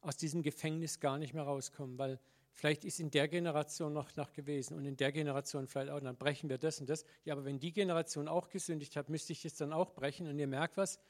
[0.00, 2.18] aus diesem Gefängnis gar nicht mehr rauskommen, weil
[2.56, 6.16] Vielleicht ist in der Generation noch, noch gewesen und in der Generation vielleicht auch, dann
[6.16, 7.04] brechen wir das und das.
[7.24, 10.28] Ja, aber wenn die Generation auch gesündigt hat, müsste ich das dann auch brechen.
[10.28, 11.00] Und ihr merkt was,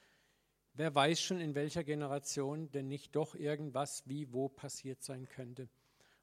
[0.73, 5.69] wer weiß schon, in welcher Generation denn nicht doch irgendwas wie wo passiert sein könnte.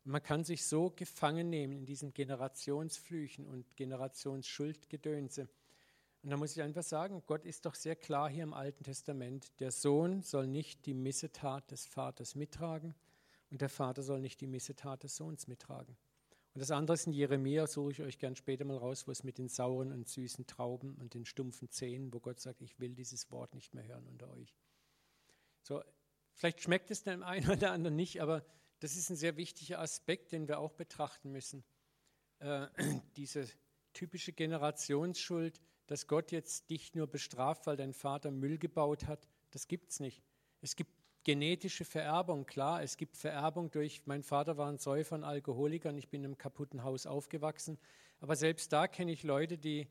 [0.03, 5.47] Und man kann sich so gefangen nehmen in diesen Generationsflüchen und Generationsschuldgedönse.
[6.23, 9.59] Und da muss ich einfach sagen, Gott ist doch sehr klar hier im Alten Testament,
[9.59, 12.95] der Sohn soll nicht die Missetat des Vaters mittragen,
[13.51, 15.97] und der Vater soll nicht die Missetat des Sohns mittragen.
[16.53, 19.23] Und das andere ist in Jeremia, suche ich euch gern später mal raus, wo es
[19.23, 22.93] mit den sauren und süßen Trauben und den stumpfen Zähnen, wo Gott sagt, ich will
[22.95, 24.55] dieses Wort nicht mehr hören unter euch.
[25.61, 25.81] So,
[26.33, 28.45] vielleicht schmeckt es dem einen oder anderen nicht, aber
[28.79, 31.63] das ist ein sehr wichtiger Aspekt, den wir auch betrachten müssen.
[32.39, 32.67] Äh,
[33.17, 33.47] diese
[33.93, 39.67] typische Generationsschuld, dass Gott jetzt dich nur bestraft, weil dein Vater Müll gebaut hat, das
[39.67, 40.23] gibt es nicht.
[40.61, 40.91] Es gibt
[41.23, 45.97] genetische Vererbung, klar, es gibt Vererbung durch, mein Vater war ein Säufer, ein Alkoholiker und
[45.97, 47.77] ich bin in einem kaputten Haus aufgewachsen.
[48.19, 49.87] Aber selbst da kenne ich Leute, die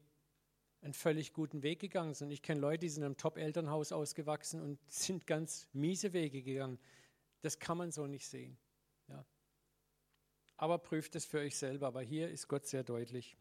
[0.82, 2.30] einen völlig guten Weg gegangen sind.
[2.30, 6.78] Ich kenne Leute, die sind in einem Top-Elternhaus ausgewachsen und sind ganz miese Wege gegangen.
[7.42, 8.56] Das kann man so nicht sehen.
[9.08, 9.24] Ja.
[10.56, 11.88] Aber prüft es für euch selber.
[11.88, 13.36] Aber hier ist Gott sehr deutlich.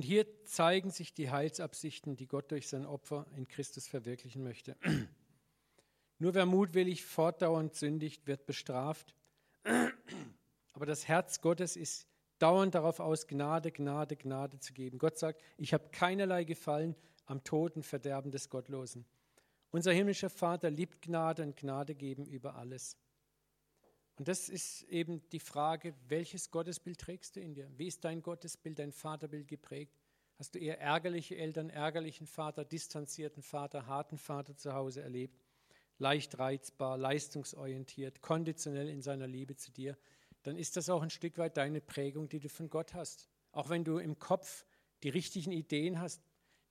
[0.00, 4.74] Und hier zeigen sich die Heilsabsichten, die Gott durch sein Opfer in Christus verwirklichen möchte.
[6.18, 9.14] Nur wer mutwillig fortdauernd sündigt, wird bestraft.
[10.72, 12.06] Aber das Herz Gottes ist
[12.38, 14.96] dauernd darauf aus, Gnade, Gnade, Gnade zu geben.
[14.96, 19.04] Gott sagt, ich habe keinerlei Gefallen am toten Verderben des Gottlosen.
[19.70, 22.96] Unser himmlischer Vater liebt Gnade und Gnade geben über alles.
[24.20, 27.70] Und das ist eben die Frage, welches Gottesbild trägst du in dir?
[27.78, 29.98] Wie ist dein Gottesbild, dein Vaterbild geprägt?
[30.38, 35.42] Hast du eher ärgerliche Eltern, ärgerlichen Vater, distanzierten Vater, harten Vater zu Hause erlebt?
[35.96, 39.96] Leicht reizbar, leistungsorientiert, konditionell in seiner Liebe zu dir?
[40.42, 43.26] Dann ist das auch ein Stück weit deine Prägung, die du von Gott hast.
[43.52, 44.66] Auch wenn du im Kopf
[45.02, 46.20] die richtigen Ideen hast,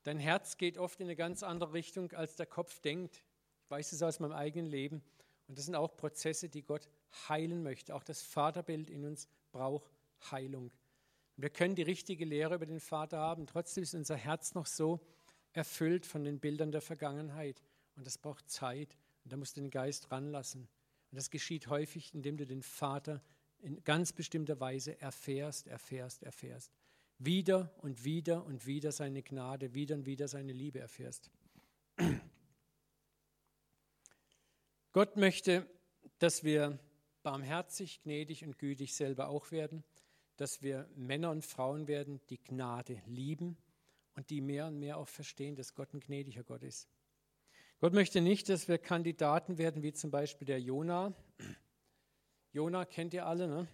[0.03, 3.23] dein Herz geht oft in eine ganz andere Richtung, als der Kopf denkt.
[3.63, 5.01] Ich weiß es aus meinem eigenen Leben.
[5.47, 6.88] Und das sind auch Prozesse, die Gott
[7.27, 7.95] heilen möchte.
[7.95, 9.91] Auch das Vaterbild in uns braucht
[10.31, 10.71] Heilung.
[11.37, 14.99] Wir können die richtige Lehre über den Vater haben, trotzdem ist unser Herz noch so
[15.53, 17.61] erfüllt von den Bildern der Vergangenheit.
[17.95, 18.97] Und das braucht Zeit.
[19.23, 20.67] Und da musst du den Geist ranlassen.
[21.11, 23.21] Und das geschieht häufig, indem du den Vater
[23.59, 26.71] in ganz bestimmter Weise erfährst, erfährst, erfährst.
[27.17, 31.29] Wieder und wieder und wieder seine Gnade, wieder und wieder seine Liebe erfährst.
[34.93, 35.65] Gott möchte,
[36.19, 36.79] dass wir
[37.29, 39.83] barmherzig, gnädig und gütig selber auch werden,
[40.37, 43.55] dass wir Männer und Frauen werden, die Gnade lieben
[44.15, 46.89] und die mehr und mehr auch verstehen, dass Gott ein gnädiger Gott ist.
[47.81, 51.13] Gott möchte nicht, dass wir Kandidaten werden, wie zum Beispiel der Jona,
[52.51, 53.67] Jona kennt ihr alle, ne?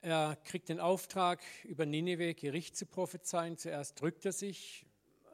[0.00, 3.58] Er kriegt den Auftrag, über Nineveh Gericht zu prophezeien.
[3.58, 4.86] Zuerst drückt er sich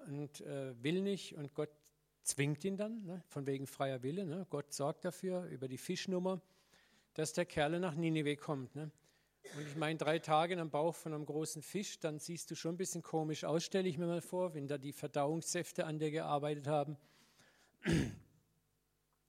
[0.07, 1.71] und äh, will nicht und Gott
[2.27, 3.23] zwingt ihn dann, ne?
[3.29, 4.27] von wegen freier Wille.
[4.27, 4.47] Ne?
[4.51, 6.41] Gott sorgt dafür, über die Fischnummer,
[7.15, 8.75] dass der Kerl nach Nineveh kommt.
[8.75, 8.91] Ne?
[9.57, 12.75] Und ich meine, drei Tage am Bauch von einem großen Fisch, dann siehst du schon
[12.75, 16.11] ein bisschen komisch aus, stelle ich mir mal vor, wenn da die Verdauungssäfte an dir
[16.11, 16.97] gearbeitet haben.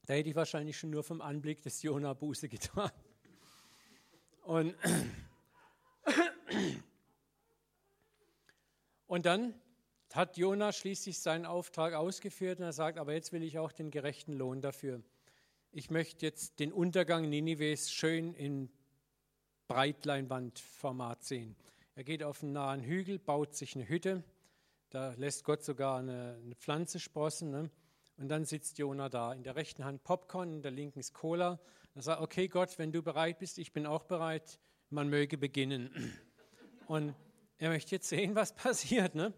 [0.06, 2.90] Da hätte ich wahrscheinlich schon nur vom Anblick des Jona Buße getan.
[4.44, 4.74] Und,
[9.08, 9.54] und dann
[10.14, 13.92] hat Jona schließlich seinen Auftrag ausgeführt und er sagt, aber jetzt will ich auch den
[13.92, 15.02] gerechten Lohn dafür.
[15.72, 18.70] Ich möchte jetzt den Untergang Ninives schön in
[19.68, 21.56] Breitleinwandformat sehen.
[21.96, 24.24] Er geht auf einen nahen Hügel, baut sich eine Hütte,
[24.90, 27.52] da lässt Gott sogar eine, eine Pflanze sprossen.
[27.52, 27.70] Ne?
[28.18, 29.34] Und dann sitzt Jona da.
[29.34, 31.60] In der rechten Hand Popcorn, in der linken ist Cola.
[31.94, 36.14] Er sagt, okay Gott, wenn du bereit bist, ich bin auch bereit, man möge beginnen.
[36.88, 37.14] Und
[37.58, 39.14] er möchte jetzt sehen, was passiert.
[39.14, 39.34] Ne?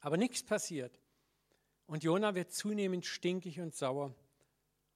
[0.00, 1.00] Aber nichts passiert.
[1.86, 4.14] Und Jona wird zunehmend stinkig und sauer.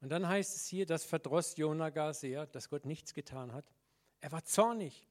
[0.01, 3.65] Und dann heißt es hier, das verdross Jona gar sehr, dass Gott nichts getan hat.
[4.21, 5.07] Er war zornig.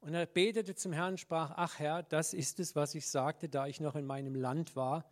[0.00, 3.48] Und er betete zum Herrn und sprach, ach Herr, das ist es, was ich sagte,
[3.48, 5.10] da ich noch in meinem Land war.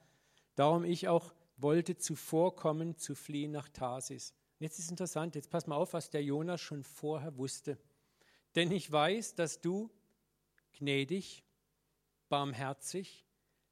[0.54, 4.34] Darum ich auch wollte zuvorkommen, zu fliehen nach Tarsis.
[4.58, 7.78] Jetzt ist interessant, jetzt pass mal auf, was der Jona schon vorher wusste.
[8.54, 9.90] Denn ich weiß, dass du
[10.72, 11.44] gnädig,
[12.34, 13.24] barmherzig,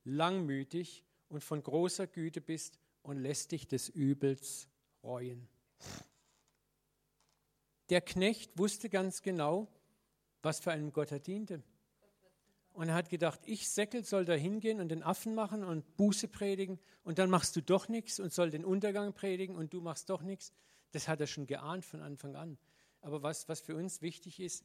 [0.04, 4.68] langmütig und von großer Güte bist und lässt dich des Übels
[5.02, 5.48] reuen.
[7.88, 9.66] Der Knecht wusste ganz genau,
[10.42, 11.64] was für einem Gott er diente.
[12.72, 16.28] Und er hat gedacht, ich Säckel soll da hingehen und den Affen machen und Buße
[16.28, 20.08] predigen und dann machst du doch nichts und soll den Untergang predigen und du machst
[20.08, 20.52] doch nichts.
[20.92, 22.56] Das hat er schon geahnt von Anfang an.
[23.00, 24.64] Aber was, was für uns wichtig ist,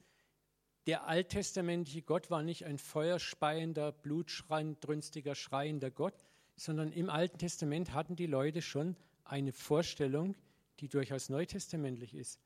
[0.87, 8.15] der alttestamentliche Gott war nicht ein feuerspeiender, blutschreinbrünstiger, schreiender Gott, sondern im Alten Testament hatten
[8.15, 8.95] die Leute schon
[9.25, 10.35] eine Vorstellung,
[10.79, 12.39] die durchaus neutestamentlich ist.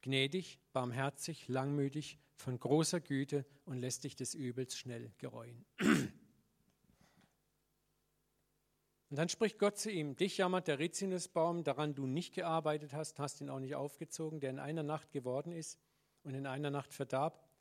[0.00, 5.64] Gnädig, barmherzig, langmütig, von großer Güte und lässt dich des Übels schnell gereuen.
[9.10, 13.18] Und dann spricht Gott zu ihm, dich jammert der Rizinusbaum, daran du nicht gearbeitet hast,
[13.18, 15.78] hast ihn auch nicht aufgezogen, der in einer Nacht geworden ist
[16.22, 17.51] und in einer Nacht verdarb.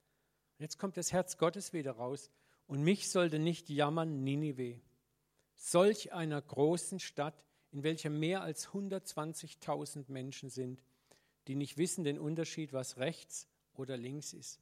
[0.62, 2.30] Jetzt kommt das Herz Gottes wieder raus.
[2.68, 4.80] Und mich sollte nicht jammern Ninive,
[5.56, 10.82] solch einer großen Stadt, in welcher mehr als 120.000 Menschen sind,
[11.48, 14.62] die nicht wissen den Unterschied, was rechts oder links ist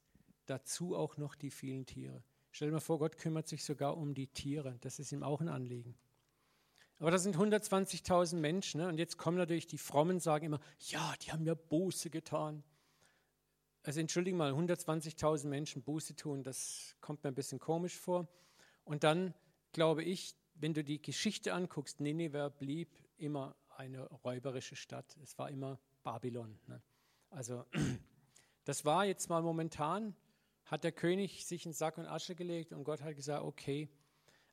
[0.49, 2.23] dazu auch noch die vielen Tiere.
[2.51, 4.77] Stell dir mal vor, Gott kümmert sich sogar um die Tiere.
[4.81, 5.95] Das ist ihm auch ein Anliegen.
[6.97, 8.81] Aber das sind 120.000 Menschen.
[8.81, 8.87] Ne?
[8.87, 12.63] Und jetzt kommen natürlich die Frommen, sagen immer, ja, die haben ja Buße getan.
[13.83, 18.27] Also entschuldigen mal, 120.000 Menschen Buße tun, das kommt mir ein bisschen komisch vor.
[18.83, 19.33] Und dann
[19.71, 25.17] glaube ich, wenn du die Geschichte anguckst, Nineveh blieb immer eine räuberische Stadt.
[25.23, 26.59] Es war immer Babylon.
[26.67, 26.81] Ne?
[27.29, 27.65] Also
[28.65, 30.15] das war jetzt mal momentan
[30.65, 33.89] hat der König sich in Sack und Asche gelegt und Gott hat gesagt, okay.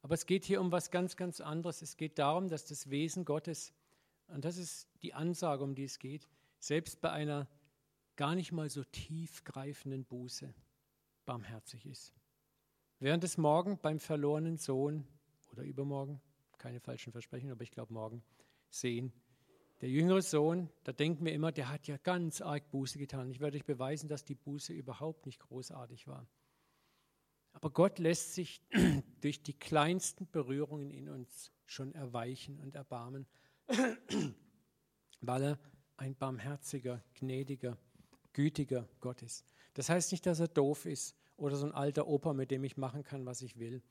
[0.00, 1.82] Aber es geht hier um was ganz, ganz anderes.
[1.82, 3.74] Es geht darum, dass das Wesen Gottes,
[4.28, 6.26] und das ist die Ansage, um die es geht,
[6.58, 7.48] selbst bei einer
[8.16, 10.52] gar nicht mal so tiefgreifenden Buße
[11.24, 12.14] barmherzig ist.
[12.98, 15.06] Während es morgen beim verlorenen Sohn
[15.52, 16.20] oder übermorgen,
[16.58, 18.24] keine falschen Versprechen, aber ich glaube morgen,
[18.70, 19.12] sehen,
[19.82, 23.30] der jüngere Sohn, da denken wir immer, der hat ja ganz arg Buße getan.
[23.30, 26.26] Ich werde euch beweisen, dass die Buße überhaupt nicht großartig war.
[27.52, 28.62] Aber Gott lässt sich
[29.20, 33.26] durch die kleinsten Berührungen in uns schon erweichen und erbarmen,
[35.20, 35.58] weil er
[35.98, 37.76] ein barmherziger, gnädiger,
[38.36, 39.46] gütiger Gott ist.
[39.72, 42.76] Das heißt nicht, dass er doof ist oder so ein alter Opa, mit dem ich
[42.76, 43.82] machen kann, was ich will.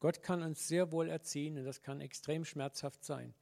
[0.00, 3.32] Gott kann uns sehr wohl erziehen und das kann extrem schmerzhaft sein.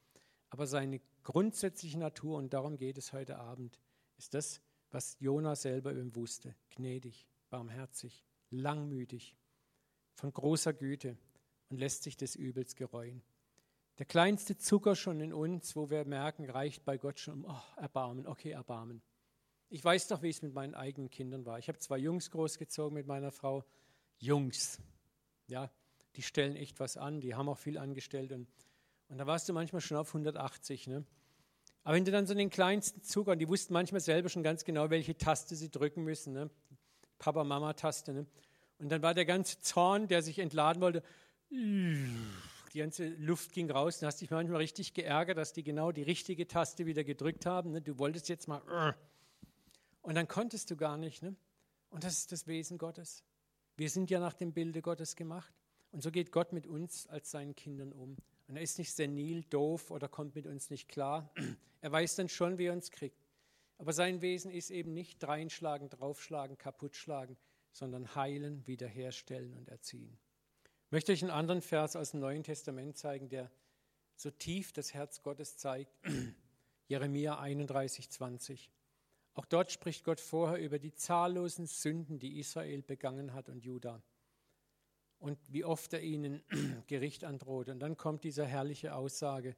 [0.51, 3.81] Aber seine grundsätzliche Natur, und darum geht es heute Abend,
[4.19, 6.55] ist das, was Jona selber ihn wusste.
[6.69, 9.35] Gnädig, barmherzig, langmütig,
[10.13, 11.17] von großer Güte
[11.71, 13.23] und lässt sich des Übels gereuen.
[13.97, 18.27] Der kleinste Zucker schon in uns, wo wir merken, reicht bei Gott schon, oh, Erbarmen,
[18.27, 19.01] okay, Erbarmen.
[19.71, 21.59] Ich weiß doch, wie es mit meinen eigenen Kindern war.
[21.59, 23.65] Ich habe zwei Jungs großgezogen mit meiner Frau.
[24.19, 24.79] Jungs,
[25.47, 25.71] ja,
[26.17, 28.47] die stellen echt was an, die haben auch viel angestellt und
[29.11, 30.87] und da warst du manchmal schon auf 180.
[30.87, 31.05] Ne?
[31.83, 34.65] Aber wenn du dann so den kleinsten Zucker, und die wussten manchmal selber schon ganz
[34.65, 36.49] genau, welche Taste sie drücken müssen, ne?
[37.19, 38.13] Papa-Mama-Taste.
[38.13, 38.27] Ne?
[38.79, 41.03] Und dann war der ganze Zorn, der sich entladen wollte,
[41.51, 43.99] die ganze Luft ging raus.
[43.99, 47.73] Du hast dich manchmal richtig geärgert, dass die genau die richtige Taste wieder gedrückt haben.
[47.73, 47.83] Ne?
[47.83, 48.63] Du wolltest jetzt mal.
[50.03, 51.23] Und dann konntest du gar nicht.
[51.23, 51.35] Ne?
[51.91, 53.25] Und das ist das Wesen Gottes.
[53.77, 55.53] Wir sind ja nach dem Bilde Gottes gemacht.
[55.93, 58.17] Und so geht Gott mit uns als seinen Kindern um.
[58.47, 61.33] Und er ist nicht senil, doof oder kommt mit uns nicht klar.
[61.83, 63.25] Er weiß dann schon, wie er uns kriegt.
[63.79, 67.39] Aber sein Wesen ist eben nicht dreinschlagen, draufschlagen, kaputtschlagen,
[67.73, 70.19] sondern heilen, wiederherstellen und erziehen.
[70.85, 73.51] Ich möchte euch einen anderen Vers aus dem Neuen Testament zeigen, der
[74.15, 75.91] so tief das Herz Gottes zeigt.
[76.89, 78.71] Jeremia 31, 20.
[79.41, 84.03] Auch dort spricht Gott vorher über die zahllosen Sünden, die Israel begangen hat und Juda.
[85.19, 86.43] Und wie oft er ihnen
[86.89, 87.71] Gericht androht.
[87.71, 89.57] Und dann kommt diese herrliche Aussage,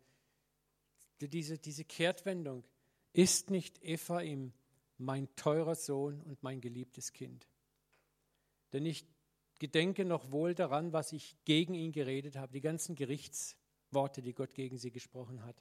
[1.20, 2.64] diese, diese Kehrtwendung.
[3.12, 4.52] Ist nicht Ephraim
[4.98, 7.48] mein teurer Sohn und mein geliebtes Kind?
[8.72, 9.04] Denn ich
[9.58, 14.54] gedenke noch wohl daran, was ich gegen ihn geredet habe, die ganzen Gerichtsworte, die Gott
[14.54, 15.60] gegen sie gesprochen hat.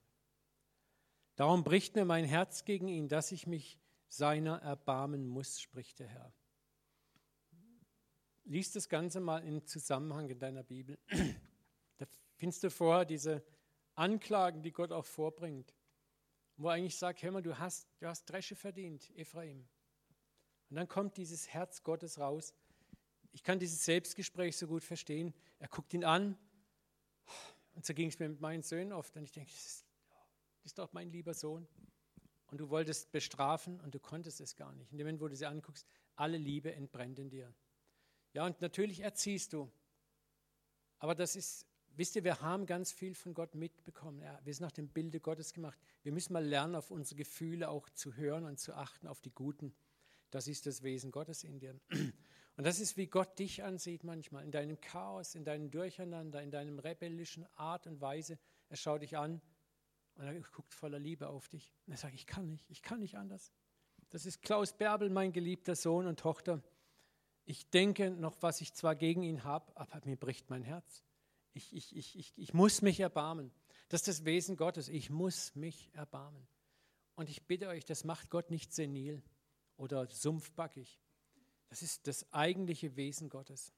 [1.37, 3.80] Darum bricht mir mein Herz gegen ihn, dass ich mich
[4.11, 6.33] seiner erbarmen muss, spricht der Herr.
[8.43, 10.97] Lies das Ganze mal im Zusammenhang in deiner Bibel.
[11.97, 12.07] Da
[12.37, 13.43] findest du vorher diese
[13.93, 15.71] Anklagen, die Gott auch vorbringt
[16.61, 19.67] wo er eigentlich sagt, hör mal, du hast, du hast Dresche verdient, Ephraim.
[20.69, 22.53] Und dann kommt dieses Herz Gottes raus.
[23.31, 25.33] Ich kann dieses Selbstgespräch so gut verstehen.
[25.59, 26.37] Er guckt ihn an.
[27.73, 29.15] Und so ging es mir mit meinen Söhnen oft.
[29.17, 29.85] Und ich denke, das ist,
[30.57, 31.67] das ist doch mein lieber Sohn.
[32.51, 34.91] Und du wolltest bestrafen und du konntest es gar nicht.
[34.91, 37.53] In dem Moment, wo du sie anguckst, alle Liebe entbrennt in dir.
[38.33, 39.71] Ja, und natürlich erziehst du.
[40.99, 44.21] Aber das ist Wisst ihr, wir haben ganz viel von Gott mitbekommen.
[44.21, 45.77] Ja, wir sind nach dem Bilde Gottes gemacht.
[46.03, 49.31] Wir müssen mal lernen, auf unsere Gefühle auch zu hören und zu achten, auf die
[49.31, 49.73] guten.
[50.29, 51.77] Das ist das Wesen Gottes in dir.
[52.57, 56.51] Und das ist, wie Gott dich ansieht manchmal, in deinem Chaos, in deinem Durcheinander, in
[56.51, 58.37] deinem rebellischen Art und Weise.
[58.69, 59.41] Er schaut dich an
[60.15, 61.73] und er guckt voller Liebe auf dich.
[61.85, 63.51] Und er sagt, ich kann nicht, ich kann nicht anders.
[64.09, 66.61] Das ist Klaus Bärbel, mein geliebter Sohn und Tochter.
[67.45, 71.03] Ich denke noch, was ich zwar gegen ihn habe, aber mir bricht mein Herz.
[71.53, 73.51] Ich, ich, ich, ich, ich muss mich erbarmen.
[73.89, 74.87] Das ist das Wesen Gottes.
[74.89, 76.47] Ich muss mich erbarmen.
[77.15, 79.21] Und ich bitte euch, das macht Gott nicht senil
[79.77, 81.01] oder sumpfbackig.
[81.67, 83.73] Das ist das eigentliche Wesen Gottes.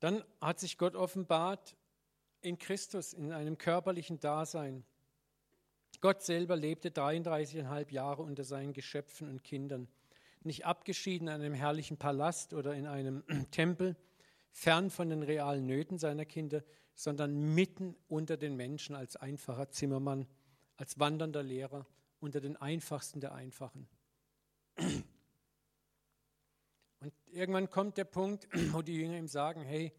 [0.00, 1.76] Dann hat sich Gott offenbart
[2.40, 4.84] in Christus, in einem körperlichen Dasein.
[6.00, 9.88] Gott selber lebte 33,5 Jahre unter seinen Geschöpfen und Kindern
[10.42, 13.96] nicht abgeschieden in einem herrlichen Palast oder in einem Tempel,
[14.50, 20.26] fern von den realen Nöten seiner Kinder, sondern mitten unter den Menschen als einfacher Zimmermann,
[20.76, 21.86] als wandernder Lehrer,
[22.20, 23.86] unter den einfachsten der Einfachen.
[27.32, 29.92] Irgendwann kommt der Punkt, wo die Jünger ihm sagen, hey,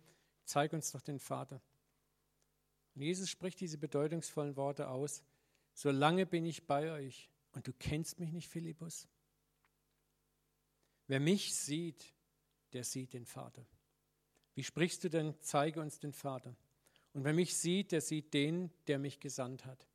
[0.46, 1.62] zeig uns doch den Vater.
[2.96, 5.24] Und Jesus spricht diese bedeutungsvollen Worte aus,
[5.74, 9.08] solange bin ich bei euch und du kennst mich nicht, Philippus.
[11.08, 12.14] Wer mich sieht,
[12.74, 13.66] der sieht den Vater.
[14.54, 16.56] Wie sprichst du denn, zeige uns den Vater?
[17.14, 19.88] Und wer mich sieht, der sieht den, der mich gesandt hat.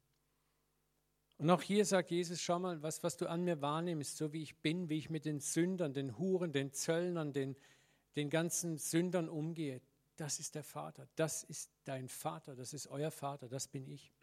[1.39, 4.43] Und auch hier sagt Jesus, schau mal, was, was du an mir wahrnimmst, so wie
[4.43, 7.57] ich bin, wie ich mit den Sündern, den Huren, den Zöllnern, den,
[8.17, 9.83] den ganzen Sündern umgehe,
[10.17, 14.15] das ist der Vater, das ist dein Vater, das ist euer Vater, das bin ich.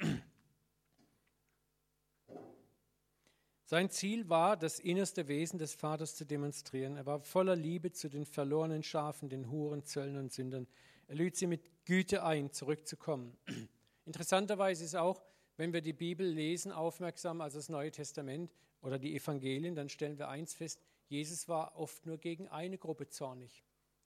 [3.65, 6.97] Sein Ziel war, das innerste Wesen des Vaters zu demonstrieren.
[6.97, 10.67] Er war voller Liebe zu den verlorenen Schafen, den Huren, Zöllnern und Sündern.
[11.07, 13.37] Er lud sie mit Güte ein, zurückzukommen.
[14.05, 15.23] Interessanterweise ist auch,
[15.57, 18.51] wenn wir die Bibel lesen, aufmerksam, also das Neue Testament
[18.81, 23.07] oder die Evangelien, dann stellen wir eins fest, Jesus war oft nur gegen eine Gruppe
[23.07, 23.63] zornig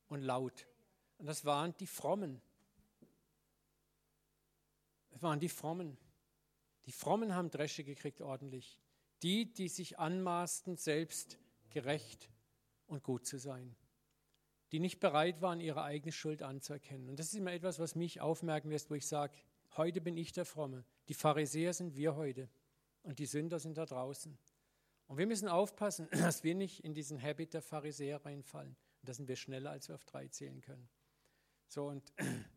[0.08, 0.68] und laut.
[1.18, 2.41] Und das waren die Frommen.
[5.12, 5.98] Das waren die Frommen.
[6.86, 8.78] Die Frommen haben Dresche gekriegt ordentlich.
[9.24, 11.39] Die, die sich anmaßten, selbst
[11.70, 12.30] gerecht
[12.88, 13.76] und gut zu sein.
[14.72, 17.10] Die nicht bereit waren, ihre eigene Schuld anzuerkennen.
[17.10, 19.38] Und das ist immer etwas, was mich aufmerken lässt, wo ich sage,
[19.78, 20.84] heute bin ich der Fromme.
[21.07, 22.49] Die Pharisäer sind wir heute
[23.03, 24.38] und die Sünder sind da draußen.
[25.07, 28.75] Und wir müssen aufpassen, dass wir nicht in diesen Habit der Pharisäer reinfallen.
[29.01, 30.89] Und da sind wir schneller, als wir auf drei zählen können.
[31.67, 32.47] So, und, und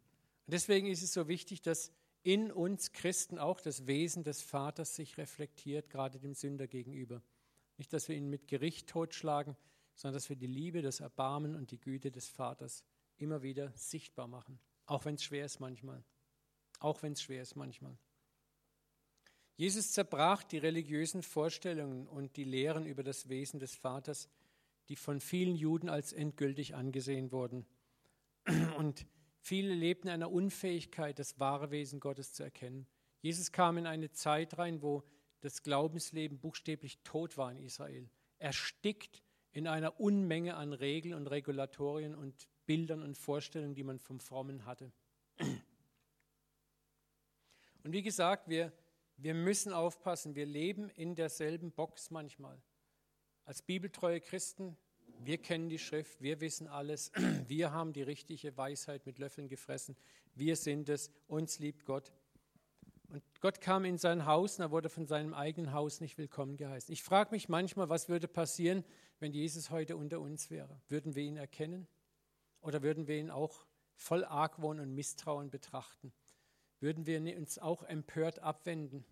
[0.47, 1.93] deswegen ist es so wichtig, dass
[2.23, 7.23] in uns Christen auch das Wesen des Vaters sich reflektiert, gerade dem Sünder gegenüber.
[7.79, 9.57] Nicht, dass wir ihn mit Gericht totschlagen,
[9.95, 12.85] sondern dass wir die Liebe, das Erbarmen und die Güte des Vaters
[13.17, 16.05] immer wieder sichtbar machen, auch wenn es schwer ist manchmal.
[16.81, 17.97] Auch wenn es schwer ist manchmal.
[19.57, 24.29] Jesus zerbrach die religiösen Vorstellungen und die Lehren über das Wesen des Vaters,
[24.89, 27.67] die von vielen Juden als endgültig angesehen wurden
[28.79, 29.07] Und
[29.41, 32.87] viele lebten in einer Unfähigkeit, das wahre Wesen Gottes zu erkennen.
[33.21, 35.03] Jesus kam in eine Zeit rein, wo
[35.41, 38.09] das Glaubensleben buchstäblich tot war in Israel.
[38.39, 39.23] Erstickt
[39.53, 44.65] in einer Unmenge an Regeln und Regulatorien und Bildern und Vorstellungen, die man vom Frommen
[44.65, 44.93] hatte.
[47.83, 48.73] Und wie gesagt, wir,
[49.17, 52.61] wir müssen aufpassen, wir leben in derselben Box manchmal.
[53.45, 54.77] Als bibeltreue Christen,
[55.23, 57.13] wir kennen die Schrift, wir wissen alles,
[57.49, 59.97] wir haben die richtige Weisheit mit Löffeln gefressen,
[60.35, 62.13] wir sind es, uns liebt Gott.
[63.09, 66.57] Und Gott kam in sein Haus und er wurde von seinem eigenen Haus nicht willkommen
[66.57, 66.93] geheißen.
[66.93, 68.85] Ich frage mich manchmal, was würde passieren,
[69.19, 70.81] wenn Jesus heute unter uns wäre?
[70.89, 71.89] Würden wir ihn erkennen?
[72.61, 73.67] Oder würden wir ihn auch
[73.97, 76.13] voll Argwohn und Misstrauen betrachten?
[76.81, 79.05] Würden wir uns auch empört abwenden?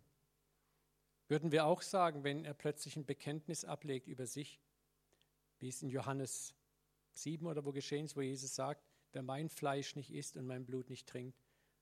[1.29, 4.59] Würden wir auch sagen, wenn er plötzlich ein Bekenntnis ablegt über sich,
[5.59, 6.55] wie es in Johannes
[7.13, 10.65] 7 oder wo geschehen ist, wo Jesus sagt, wer mein Fleisch nicht isst und mein
[10.65, 11.39] Blut nicht trinkt.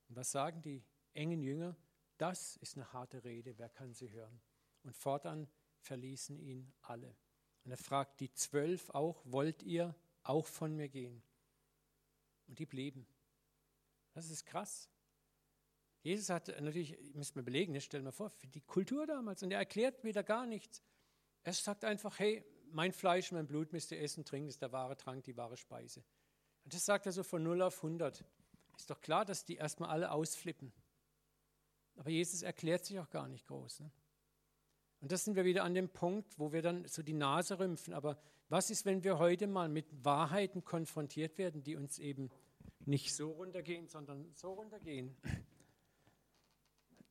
[0.08, 0.82] Und was sagen die
[1.14, 1.76] engen Jünger?
[2.18, 4.40] Das ist eine harte Rede, wer kann sie hören?
[4.82, 5.48] Und fortan
[5.80, 7.14] verließen ihn alle.
[7.64, 11.22] Und er fragt die zwölf auch, wollt ihr auch von mir gehen?
[12.48, 13.06] Und die blieben.
[14.12, 14.88] Das ist krass.
[16.06, 19.42] Jesus hat natürlich, müssen wir belegen, ne, stellen wir vor, für die Kultur damals.
[19.42, 20.80] Und er erklärt wieder gar nichts.
[21.42, 24.96] Er sagt einfach, hey, mein Fleisch, mein Blut müsst ihr essen, trinken, ist der wahre
[24.96, 26.04] Trank, die wahre Speise.
[26.62, 28.24] Und das sagt er so von 0 auf 100.
[28.76, 30.72] Ist doch klar, dass die erstmal alle ausflippen.
[31.96, 33.80] Aber Jesus erklärt sich auch gar nicht groß.
[33.80, 33.90] Ne?
[35.00, 37.92] Und das sind wir wieder an dem Punkt, wo wir dann so die Nase rümpfen.
[37.92, 38.16] Aber
[38.48, 42.30] was ist, wenn wir heute mal mit Wahrheiten konfrontiert werden, die uns eben
[42.84, 45.16] nicht so runtergehen, sondern so runtergehen?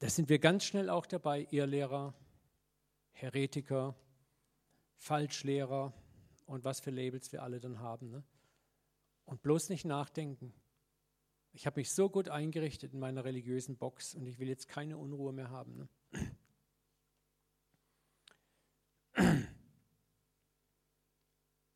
[0.06, 2.14] Da sind wir ganz schnell auch dabei, Irrlehrer,
[3.10, 3.96] Heretiker,
[4.98, 5.94] Falschlehrer
[6.46, 8.12] und was für Labels wir alle dann haben.
[8.12, 8.24] Ne?
[9.26, 10.54] Und bloß nicht nachdenken.
[11.54, 14.96] Ich habe mich so gut eingerichtet in meiner religiösen Box und ich will jetzt keine
[15.00, 15.76] Unruhe mehr haben.
[15.76, 15.90] Ne?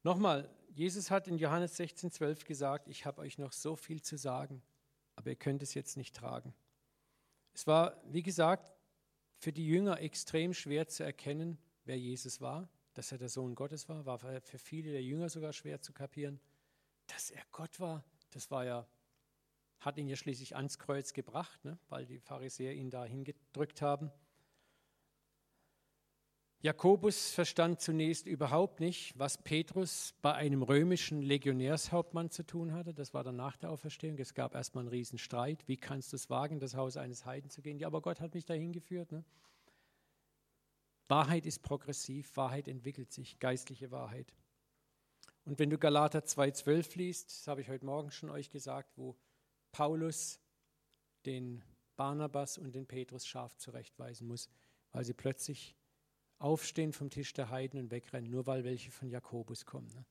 [0.03, 4.19] Nochmal, Jesus hat in Johannes 16, 12 gesagt, ich habe euch noch so viel zu
[4.19, 4.61] sagen,
[5.15, 6.53] aber ihr könnt es jetzt nicht tragen.
[7.59, 8.71] Es war, wie gesagt,
[9.35, 13.89] für die Jünger extrem schwer zu erkennen, wer Jesus war, dass er der Sohn Gottes
[13.89, 16.39] war, war für viele der Jünger sogar schwer zu kapieren.
[17.07, 18.87] Dass er Gott war, das war ja
[19.81, 24.09] hat ihn ja schließlich ans Kreuz gebracht, ne, weil die Pharisäer ihn da hingedrückt haben.
[26.61, 32.93] Jakobus verstand zunächst überhaupt nicht, was Petrus bei einem römischen Legionärshauptmann zu tun hatte.
[32.93, 34.17] Das war dann nach der Auferstehung.
[34.19, 35.65] Es gab erstmal einen Riesenstreit.
[35.69, 37.79] Wie kannst du es wagen, das Haus eines Heiden zu gehen?
[37.79, 39.13] Ja, aber Gott hat mich dahin geführt.
[39.13, 39.23] Ne?
[41.07, 44.33] Wahrheit ist progressiv, Wahrheit entwickelt sich, geistliche Wahrheit.
[45.45, 49.15] Und wenn du Galater 2,12 liest, das habe ich heute Morgen schon euch gesagt, wo
[49.71, 50.41] Paulus
[51.25, 51.63] den
[51.95, 54.49] Barnabas und den Petrus scharf zurechtweisen muss,
[54.91, 55.78] weil sie plötzlich
[56.39, 59.87] aufstehen vom Tisch der Heiden und wegrennen, nur weil welche von Jakobus kommen.
[59.93, 60.05] Ne?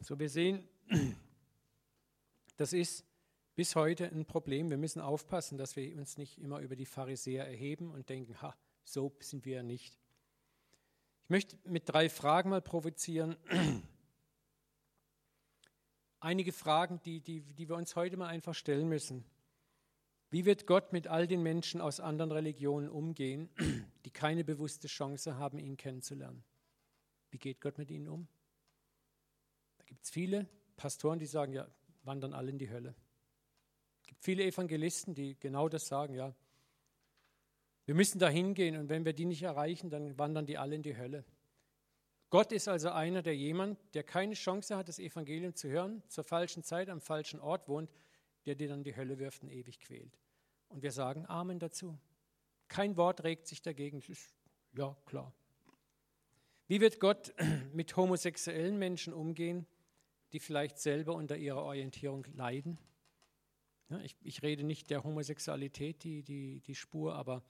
[0.00, 0.66] So, wir sehen,
[2.56, 3.04] das ist
[3.54, 4.70] bis heute ein Problem.
[4.70, 8.56] Wir müssen aufpassen, dass wir uns nicht immer über die Pharisäer erheben und denken, ha,
[8.84, 9.98] so sind wir ja nicht.
[11.24, 13.36] Ich möchte mit drei Fragen mal provozieren
[16.22, 19.24] einige Fragen, die, die, die wir uns heute mal einfach stellen müssen.
[20.32, 23.50] Wie wird Gott mit all den Menschen aus anderen Religionen umgehen,
[24.06, 26.42] die keine bewusste Chance haben, ihn kennenzulernen?
[27.28, 28.26] Wie geht Gott mit ihnen um?
[29.76, 31.68] Da gibt es viele Pastoren, die sagen, ja,
[32.04, 32.94] wandern alle in die Hölle.
[34.00, 36.34] Es gibt viele Evangelisten, die genau das sagen, ja.
[37.84, 40.82] Wir müssen da hingehen und wenn wir die nicht erreichen, dann wandern die alle in
[40.82, 41.26] die Hölle.
[42.30, 46.24] Gott ist also einer, der jemand, der keine Chance hat, das Evangelium zu hören, zur
[46.24, 47.90] falschen Zeit am falschen Ort wohnt,
[48.46, 50.21] der dir dann die Hölle wirft und ewig quält.
[50.72, 51.98] Und wir sagen Amen dazu.
[52.66, 54.02] Kein Wort regt sich dagegen.
[54.74, 55.34] Ja, klar.
[56.66, 57.34] Wie wird Gott
[57.74, 59.66] mit homosexuellen Menschen umgehen,
[60.32, 62.78] die vielleicht selber unter ihrer Orientierung leiden?
[64.02, 67.42] Ich, ich, rede nicht der Homosexualität die, die, die Spur, aber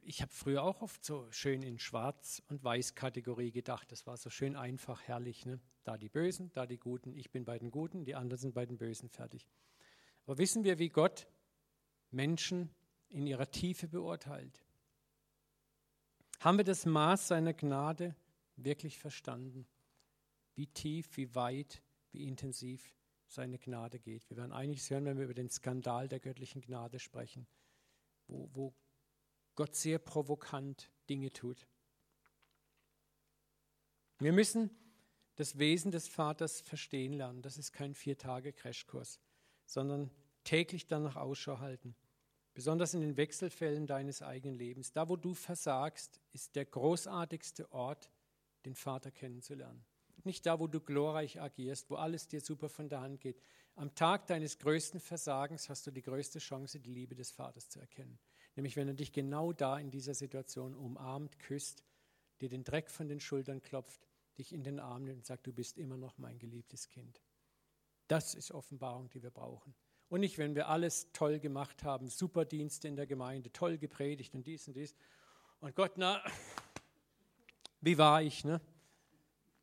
[0.00, 3.90] ich habe früher auch oft so schön in Schwarz- und Weiß-Kategorie gedacht.
[3.90, 5.46] Das war so schön einfach, herrlich.
[5.46, 5.58] Ne?
[5.82, 7.16] Da die Bösen, da die Guten.
[7.16, 9.48] Ich bin bei den Guten, die anderen sind bei den Bösen fertig.
[10.26, 11.26] Aber wissen wir, wie Gott
[12.10, 12.70] Menschen
[13.08, 14.64] in ihrer Tiefe beurteilt?
[16.40, 18.14] Haben wir das Maß seiner Gnade
[18.56, 19.66] wirklich verstanden?
[20.54, 21.82] Wie tief, wie weit,
[22.12, 22.94] wie intensiv
[23.26, 24.28] seine Gnade geht.
[24.28, 27.46] Wir werden einiges hören, wenn wir über den Skandal der göttlichen Gnade sprechen,
[28.26, 28.74] wo, wo
[29.54, 31.66] Gott sehr provokant Dinge tut.
[34.18, 34.70] Wir müssen
[35.36, 37.40] das Wesen des Vaters verstehen lernen.
[37.40, 39.20] Das ist kein Vier-Tage-Crashkurs,
[39.64, 40.10] sondern
[40.44, 41.94] täglich danach Ausschau halten.
[42.54, 44.92] Besonders in den Wechselfällen deines eigenen Lebens.
[44.92, 48.10] Da, wo du versagst, ist der großartigste Ort,
[48.64, 49.84] den Vater kennenzulernen.
[50.24, 53.40] Nicht da, wo du glorreich agierst, wo alles dir super von der Hand geht.
[53.76, 57.80] Am Tag deines größten Versagens hast du die größte Chance, die Liebe des Vaters zu
[57.80, 58.18] erkennen.
[58.56, 61.84] Nämlich wenn er dich genau da in dieser Situation umarmt, küsst,
[62.40, 64.06] dir den Dreck von den Schultern klopft
[64.40, 67.22] dich in den Arm nimmt und sagt, du bist immer noch mein geliebtes Kind.
[68.08, 69.74] Das ist Offenbarung, die wir brauchen.
[70.10, 74.34] Und nicht, wenn wir alles toll gemacht haben, super Dienste in der Gemeinde, toll gepredigt
[74.34, 74.94] und dies und dies.
[75.60, 76.20] Und Gott, na,
[77.80, 78.60] wie war ich, ne?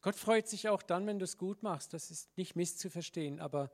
[0.01, 1.93] Gott freut sich auch dann, wenn du es gut machst.
[1.93, 3.69] Das ist nicht misszuverstehen, aber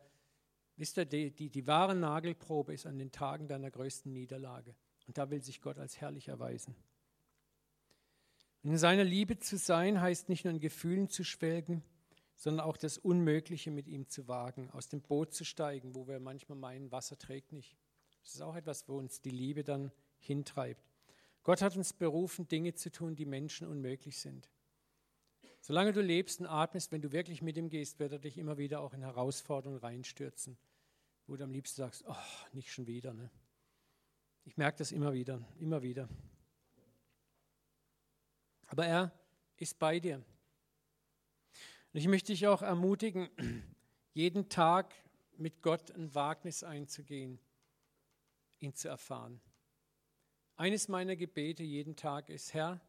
[0.76, 4.76] wisst ihr, die, die, die wahre Nagelprobe ist an den Tagen deiner größten Niederlage.
[5.06, 6.76] Und da will sich Gott als herrlich erweisen.
[8.64, 11.84] In seiner Liebe zu sein heißt nicht nur in Gefühlen zu schwelgen,
[12.36, 16.20] sondern auch das Unmögliche mit ihm zu wagen, aus dem Boot zu steigen, wo wir
[16.20, 17.78] manchmal meinen, Wasser trägt nicht.
[18.24, 20.84] Das ist auch etwas, wo uns die Liebe dann hintreibt.
[21.44, 24.50] Gott hat uns berufen, Dinge zu tun, die Menschen unmöglich sind.
[25.60, 28.58] Solange du lebst und atmest, wenn du wirklich mit ihm gehst, wird er dich immer
[28.58, 30.58] wieder auch in Herausforderungen reinstürzen,
[31.28, 32.16] wo du am liebsten sagst, oh,
[32.54, 33.14] nicht schon wieder.
[33.14, 33.30] Ne?
[34.46, 36.10] Ich merke das immer wieder, immer wieder.
[38.68, 39.12] Aber er
[39.58, 40.24] ist bei dir.
[41.94, 43.30] Und ich möchte dich auch ermutigen,
[44.14, 44.96] jeden Tag
[45.38, 47.39] mit Gott ein Wagnis einzugehen,
[48.60, 49.39] ihn zu erfahren.
[50.56, 52.82] Eines meiner Gebete jeden Tag ist, Herr,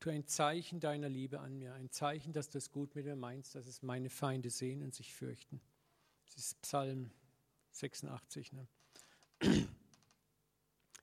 [0.00, 3.16] tu ein Zeichen deiner Liebe an mir, ein Zeichen, dass du es gut mit mir
[3.16, 5.60] meinst, dass es meine Feinde sehen und sich fürchten.
[6.26, 7.10] Das ist Psalm
[7.72, 8.52] 86.
[8.52, 8.66] Ne?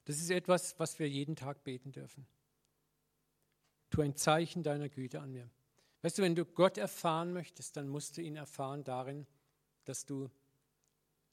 [0.05, 2.25] Das ist etwas, was wir jeden Tag beten dürfen.
[3.89, 5.49] Tu ein Zeichen deiner Güte an mir.
[6.01, 9.25] Weißt du, wenn du Gott erfahren möchtest, dann musst du ihn erfahren darin,
[9.85, 10.29] dass du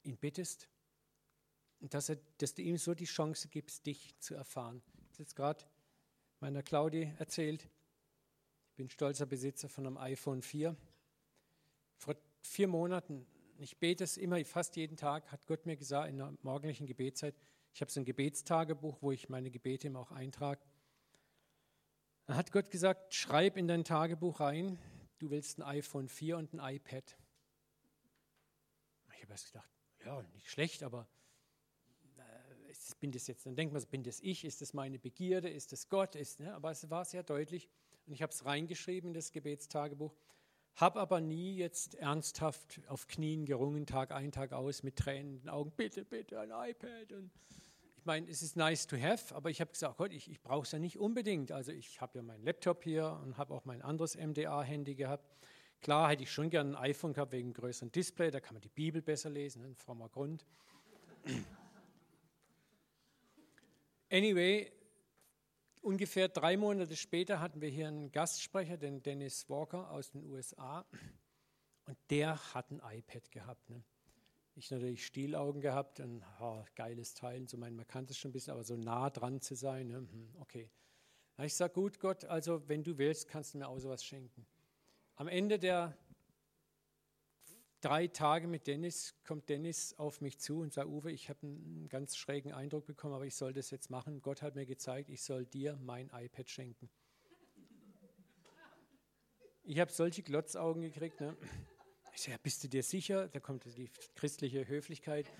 [0.03, 0.67] ihn bittest
[1.79, 4.81] und dass, er, dass du ihm so die Chance gibst, dich zu erfahren.
[5.11, 5.65] Ich habe jetzt gerade
[6.39, 7.67] meiner Claudi erzählt,
[8.69, 10.75] ich bin stolzer Besitzer von einem iPhone 4.
[11.97, 13.25] Vor vier Monaten,
[13.57, 17.35] ich bete es immer, fast jeden Tag, hat Gott mir gesagt in der morgendlichen Gebetszeit,
[17.73, 20.61] ich habe so ein Gebetstagebuch, wo ich meine Gebete immer auch eintrage.
[22.25, 24.79] Dann hat Gott gesagt, schreib in dein Tagebuch rein,
[25.19, 27.17] du willst ein iPhone 4 und ein iPad.
[29.13, 29.69] Ich habe erst gedacht,
[30.03, 31.07] ja, nicht schlecht, aber
[32.17, 35.71] äh, bin das jetzt, dann denkt man, bin das ich, ist das meine Begierde, ist
[35.71, 36.53] das Gott, ist, ne?
[36.55, 37.69] aber es war sehr deutlich
[38.07, 40.15] und ich habe es reingeschrieben in das Gebetstagebuch,
[40.75, 45.39] habe aber nie jetzt ernsthaft auf Knien gerungen, Tag ein, Tag aus, mit Tränen in
[45.41, 47.31] den Augen, bitte, bitte ein iPad und
[48.05, 50.61] ich meine, es ist nice to have, aber ich habe gesagt, Gott, ich, ich brauche
[50.61, 51.51] es ja nicht unbedingt.
[51.51, 55.27] Also ich habe ja meinen Laptop hier und habe auch mein anderes MDA-Handy gehabt.
[55.81, 58.69] Klar hätte ich schon gerne ein iPhone gehabt wegen größeren Display, da kann man die
[58.69, 60.45] Bibel besser lesen, ein frommer Grund.
[64.11, 64.71] Anyway,
[65.81, 70.85] ungefähr drei Monate später hatten wir hier einen Gastsprecher, den Dennis Walker aus den USA,
[71.85, 73.67] und der hat ein iPad gehabt.
[73.67, 73.83] Ne?
[74.57, 78.33] Ich natürlich Stielaugen gehabt und oh, geiles Teil, so mein, man kannte es schon ein
[78.33, 79.97] bisschen, aber so nah dran zu sein, ne?
[79.97, 80.69] Hm, okay.
[81.43, 84.47] ich sage, gut Gott, also wenn du willst, kannst du mir auch sowas schenken.
[85.17, 85.97] Am Ende der
[87.81, 91.89] drei Tage mit Dennis kommt Dennis auf mich zu und sagt, Uwe, ich habe einen
[91.89, 94.21] ganz schrägen Eindruck bekommen, aber ich soll das jetzt machen.
[94.21, 96.89] Gott hat mir gezeigt, ich soll dir mein iPad schenken.
[99.63, 101.19] Ich habe solche Glotzaugen gekriegt.
[101.19, 101.35] Ne?
[102.15, 103.27] Ich sage, bist du dir sicher?
[103.27, 105.27] Da kommt die christliche Höflichkeit.
[105.27, 105.31] Äh,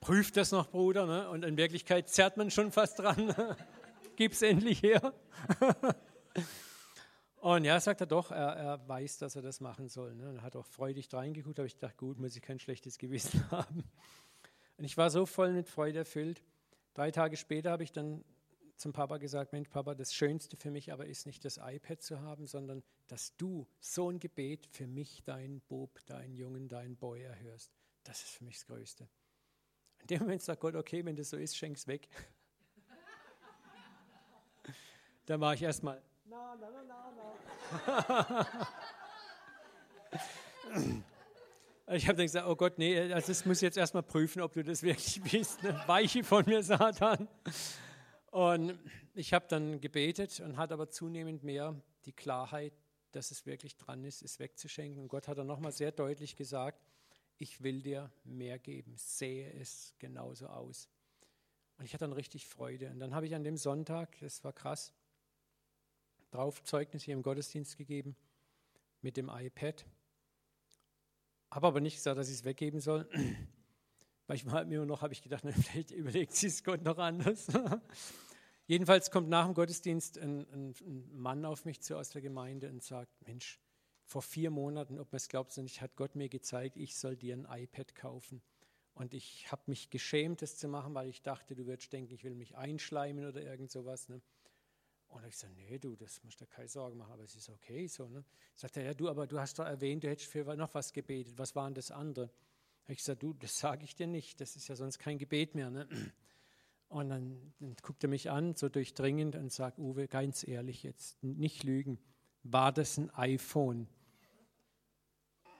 [0.00, 1.06] prüft das noch, Bruder.
[1.06, 1.30] Ne?
[1.30, 3.34] Und in Wirklichkeit zerrt man schon fast dran.
[4.16, 5.14] Gib's endlich her.
[7.36, 10.14] Und ja, sagt er doch, er, er, weiß, dass er das machen soll.
[10.14, 10.34] Ne?
[10.36, 13.82] Er hat auch freudig reingeguckt, aber ich dachte, gut, muss ich kein schlechtes Gewissen haben.
[14.76, 16.42] Und ich war so voll mit Freude erfüllt.
[16.92, 18.22] Drei Tage später habe ich dann
[18.80, 22.22] zum Papa gesagt, Mensch, Papa, das Schönste für mich aber ist nicht das iPad zu
[22.22, 27.20] haben, sondern dass du so ein Gebet für mich, deinen Bub, deinen Jungen, deinen Boy
[27.22, 27.70] erhörst.
[28.04, 29.06] Das ist für mich das Größte.
[30.00, 32.08] In dem Moment sagt Gott, okay, wenn das so ist, schenk's weg.
[35.26, 37.12] Dann war ich erstmal, na, na, na, na,
[38.26, 38.46] na.
[41.92, 44.52] Ich habe dann gesagt, oh Gott, nee, also das muss ich jetzt erstmal prüfen, ob
[44.52, 45.60] du das wirklich bist.
[45.64, 45.82] Ne?
[45.88, 47.26] Weiche von mir, Satan.
[48.30, 48.78] Und
[49.14, 52.72] ich habe dann gebetet und hatte aber zunehmend mehr die Klarheit,
[53.12, 55.02] dass es wirklich dran ist, es wegzuschenken.
[55.02, 56.80] Und Gott hat dann nochmal sehr deutlich gesagt,
[57.38, 60.88] ich will dir mehr geben, sehe es genauso aus.
[61.78, 62.90] Und ich hatte dann richtig Freude.
[62.90, 64.92] Und dann habe ich an dem Sonntag, das war krass,
[66.30, 68.14] drauf Zeugnis hier im Gottesdienst gegeben.
[69.02, 69.84] mit dem iPad.
[71.50, 73.08] Habe aber nicht gesagt, dass ich es weggeben soll.
[74.30, 77.48] Manchmal mir noch habe ich gedacht, vielleicht überlegt sie es Gott noch anders.
[78.68, 82.68] Jedenfalls kommt nach dem Gottesdienst ein, ein, ein, Mann auf mich zu aus der Gemeinde
[82.68, 83.58] und sagt, Mensch,
[84.04, 87.16] vor vier Monaten, ob man es glaubt oder nicht, hat Gott mir gezeigt, ich soll
[87.16, 88.40] dir ein iPad kaufen.
[88.94, 92.22] Und ich habe mich geschämt, das zu machen, weil ich dachte, du würdest denken, ich
[92.22, 94.08] will mich einschleimen oder irgend sowas.
[94.08, 94.22] Ne?
[95.08, 97.88] Und ich sage, nee, du, das musst du keine Sorgen machen, aber es ist okay
[97.88, 98.08] so.
[98.08, 98.24] Ne?
[98.54, 101.36] Sagt er, ja, du, aber du hast doch erwähnt, du hättest für noch was gebetet.
[101.36, 102.30] Was waren das andere?
[102.88, 105.70] Ich sage, du, das sage ich dir nicht, das ist ja sonst kein Gebet mehr.
[105.70, 105.88] Ne?
[106.88, 111.22] Und dann, dann guckt er mich an, so durchdringend, und sagt, Uwe, ganz ehrlich jetzt,
[111.22, 112.00] nicht lügen,
[112.42, 113.88] war das ein iPhone?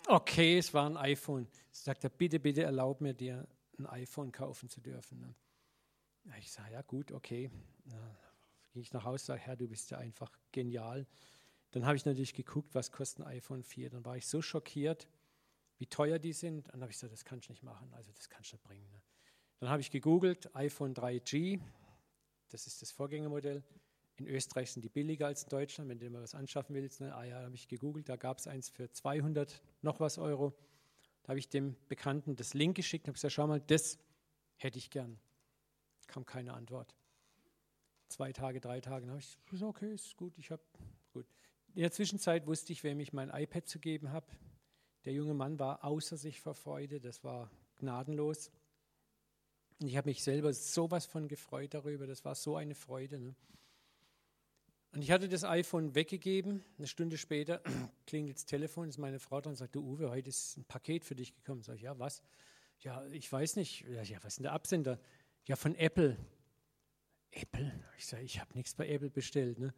[0.08, 1.46] Okay, es war ein iPhone.
[1.70, 3.46] Sagt er, bitte, bitte erlaub mir, dir
[3.78, 5.20] ein iPhone kaufen zu dürfen.
[5.20, 5.34] Ne?
[6.38, 7.48] Ich sage, ja gut, okay.
[7.84, 8.16] Ja,
[8.72, 11.06] gehe ich nach Hause, sage, Herr, du bist ja einfach genial.
[11.70, 13.90] Dann habe ich natürlich geguckt, was kostet ein iPhone 4.
[13.90, 15.08] Dann war ich so schockiert,
[15.80, 16.68] wie teuer die sind.
[16.68, 18.88] Dann habe ich gesagt, das kannst du nicht machen, also das kannst du nicht bringen.
[18.90, 19.00] Ne?
[19.58, 21.60] Dann habe ich gegoogelt, iPhone 3G,
[22.50, 23.64] das ist das Vorgängermodell.
[24.16, 27.00] In Österreich sind die billiger als in Deutschland, wenn du mal was anschaffen willst.
[27.00, 27.14] Ne?
[27.14, 30.52] Ah ja, habe ich gegoogelt, da gab es eins für 200 noch was Euro.
[31.22, 33.98] Da habe ich dem Bekannten das Link geschickt und habe gesagt, schau mal, das
[34.56, 35.18] hätte ich gern.
[36.06, 36.94] Kam keine Antwort.
[38.08, 40.62] Zwei Tage, drei Tage, dann habe ich gesagt, okay, ist gut, ich habe,
[41.12, 41.26] gut.
[41.74, 44.26] In der Zwischenzeit wusste ich, wem ich mein iPad zu geben habe.
[45.04, 48.50] Der junge Mann war außer sich vor Freude, das war gnadenlos.
[49.80, 52.06] Und ich habe mich selber sowas von gefreut darüber.
[52.06, 53.18] Das war so eine Freude.
[53.18, 53.34] Ne?
[54.92, 56.62] Und ich hatte das iPhone weggegeben.
[56.76, 57.62] Eine Stunde später
[58.06, 61.04] klingelt das Telefon, ist meine Frau dran und sagt, du Uwe, heute ist ein Paket
[61.04, 61.62] für dich gekommen.
[61.62, 62.22] Sag ich, ja, was?
[62.80, 63.86] Ja, ich weiß nicht.
[63.88, 65.00] Ja, was ist denn der Absender?
[65.46, 66.18] Ja, von Apple.
[67.30, 67.72] Apple?
[67.96, 69.58] Ich sage, ich habe nichts bei Apple bestellt.
[69.58, 69.72] Ne?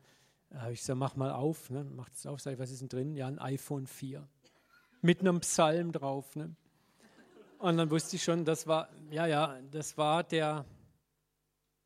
[0.72, 1.70] Ich sage, mach mal auf.
[1.70, 1.84] Ne?
[1.84, 2.40] Macht es auf.
[2.40, 3.14] Sag ich, was ist denn drin?
[3.14, 4.26] Ja, ein iPhone 4.
[5.02, 6.34] Mit einem Psalm drauf.
[6.36, 6.54] Ne?
[7.58, 10.64] Und dann wusste ich schon, das war, ja, ja, das war der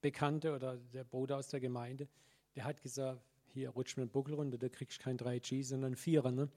[0.01, 2.09] Bekannte oder der Bruder aus der Gemeinde,
[2.55, 3.21] der hat gesagt,
[3.53, 6.31] hier rutsch mir den Buckel runter, da kriegst du kein 3G, sondern ein Vierer.
[6.31, 6.49] Ne?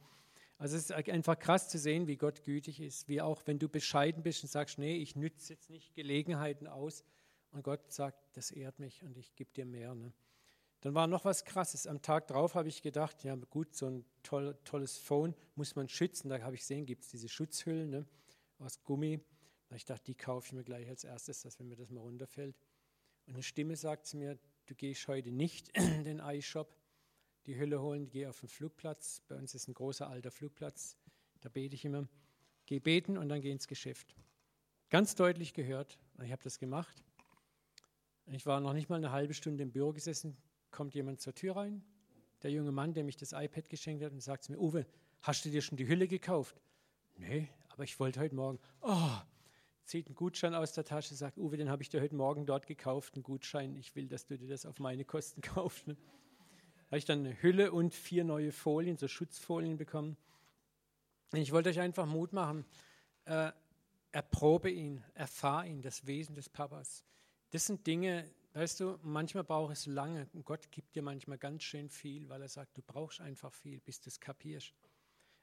[0.57, 3.69] Also es ist einfach krass zu sehen, wie Gott gütig ist, wie auch wenn du
[3.69, 7.03] bescheiden bist und sagst, nee, ich nütze jetzt nicht Gelegenheiten aus
[7.51, 9.95] und Gott sagt, das ehrt mich und ich gebe dir mehr.
[9.95, 10.11] Ne?
[10.81, 11.87] Dann war noch was Krasses.
[11.87, 15.89] Am Tag drauf habe ich gedacht, ja gut, so ein toll, tolles Phone muss man
[15.89, 16.29] schützen.
[16.29, 17.89] Da habe ich gesehen, gibt es diese Schutzhüllen.
[17.89, 18.05] Ne?
[18.59, 19.19] aus Gummi.
[19.75, 22.55] Ich dachte, die kaufe ich mir gleich als erstes, dass wenn mir das mal runterfällt.
[23.27, 26.75] Und eine Stimme sagt zu mir, du gehst heute nicht in den iShop,
[27.45, 29.21] die Hülle holen, geh auf den Flugplatz.
[29.27, 30.97] Bei uns ist ein großer alter Flugplatz,
[31.41, 32.07] da bete ich immer.
[32.65, 34.15] Geh beten und dann geh ins Geschäft.
[34.89, 35.97] Ganz deutlich gehört.
[36.23, 37.03] Ich habe das gemacht.
[38.27, 40.37] Ich war noch nicht mal eine halbe Stunde im Büro gesessen,
[40.71, 41.83] kommt jemand zur Tür rein.
[42.43, 44.85] Der junge Mann, der mich das iPad geschenkt hat, und sagt zu mir, Uwe,
[45.21, 46.61] hast du dir schon die Hülle gekauft?
[47.17, 49.17] Nee, aber ich wollte heute Morgen, oh,
[49.83, 52.67] zieht einen Gutschein aus der Tasche, sagt, Uwe, den habe ich dir heute Morgen dort
[52.67, 55.87] gekauft, einen Gutschein, ich will, dass du dir das auf meine Kosten kaufst.
[55.87, 55.97] Ne?
[56.87, 60.17] Habe ich dann eine Hülle und vier neue Folien, so Schutzfolien bekommen.
[61.31, 62.65] Und ich wollte euch einfach Mut machen,
[63.25, 63.51] äh,
[64.11, 67.03] erprobe ihn, erfahr ihn, das Wesen des Papas.
[67.51, 70.27] Das sind Dinge, weißt du, manchmal braucht es lange.
[70.43, 74.01] Gott gibt dir manchmal ganz schön viel, weil er sagt, du brauchst einfach viel, bis
[74.01, 74.73] du es kapierst.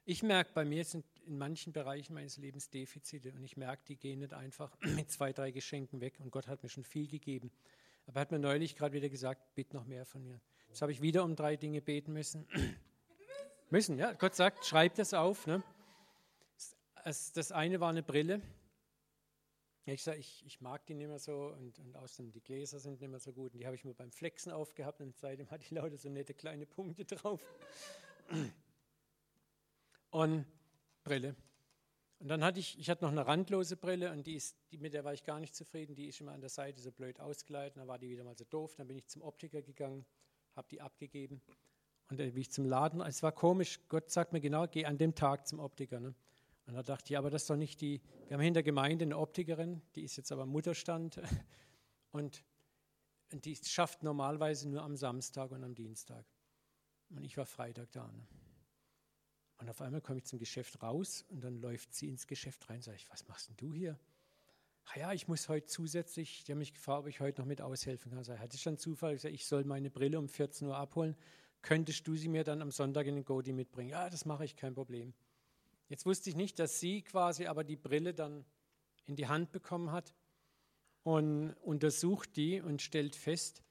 [0.05, 3.97] Ich merke, bei mir sind in manchen Bereichen meines Lebens Defizite und ich merke, die
[3.97, 7.51] gehen nicht einfach mit zwei, drei Geschenken weg und Gott hat mir schon viel gegeben.
[8.05, 10.39] Aber er hat mir neulich gerade wieder gesagt, bitte noch mehr von mir.
[10.69, 12.47] Jetzt habe ich wieder um drei Dinge beten müssen.
[13.69, 14.13] müssen, ja.
[14.13, 15.45] Gott sagt, schreib das auf.
[15.45, 15.61] Ne?
[17.03, 18.41] Das eine war eine Brille.
[19.93, 22.99] Ich sage, ich, ich, mag die nicht mehr so und, und außerdem die Gläser sind
[22.99, 23.53] nicht mehr so gut.
[23.53, 26.33] Und die habe ich mir beim Flexen aufgehabt und seitdem hatte ich lauter so nette
[26.33, 27.41] kleine Punkte drauf
[30.11, 30.45] und
[31.03, 31.35] Brille.
[32.19, 34.93] Und dann hatte ich, ich hatte noch eine randlose Brille und die ist, die, mit
[34.93, 35.95] der war ich gar nicht zufrieden.
[35.95, 37.77] Die ist immer an der Seite so blöd ausgeleitet.
[37.77, 38.75] Dann war die wieder mal so doof.
[38.75, 40.05] Dann bin ich zum Optiker gegangen,
[40.55, 41.41] habe die abgegeben.
[42.09, 43.01] Und dann bin ich zum Laden.
[43.01, 43.79] Es war komisch.
[43.87, 45.99] Gott sagt mir genau, geh an dem Tag zum Optiker.
[45.99, 46.15] Ne?
[46.67, 48.01] Und da dachte ich, aber das ist doch nicht die.
[48.27, 51.21] Wir haben hinter der Gemeinde eine Optikerin, die ist jetzt aber Mutterstand.
[52.11, 52.43] Und,
[53.33, 56.25] und die schafft normalerweise nur am Samstag und am Dienstag.
[57.09, 58.07] Und ich war Freitag da.
[58.07, 58.25] Ne?
[59.57, 62.81] Und auf einmal komme ich zum Geschäft raus und dann läuft sie ins Geschäft rein.
[62.81, 63.99] Sage ich, was machst denn du hier?
[64.85, 67.61] Ach ja, ich muss heute zusätzlich, die haben mich gefragt, ob ich heute noch mit
[67.61, 68.23] aushelfen kann.
[68.23, 71.15] Sag, hatte ich dann Zufall, ich, sage, ich soll meine Brille um 14 Uhr abholen.
[71.61, 73.89] Könntest du sie mir dann am Sonntag in den Godi mitbringen?
[73.89, 75.13] Ja, das mache ich, kein Problem.
[75.89, 78.45] Jetzt wusste ich nicht, dass sie quasi aber die Brille dann
[79.05, 80.13] in die Hand bekommen hat
[81.03, 83.63] und untersucht die und stellt fest,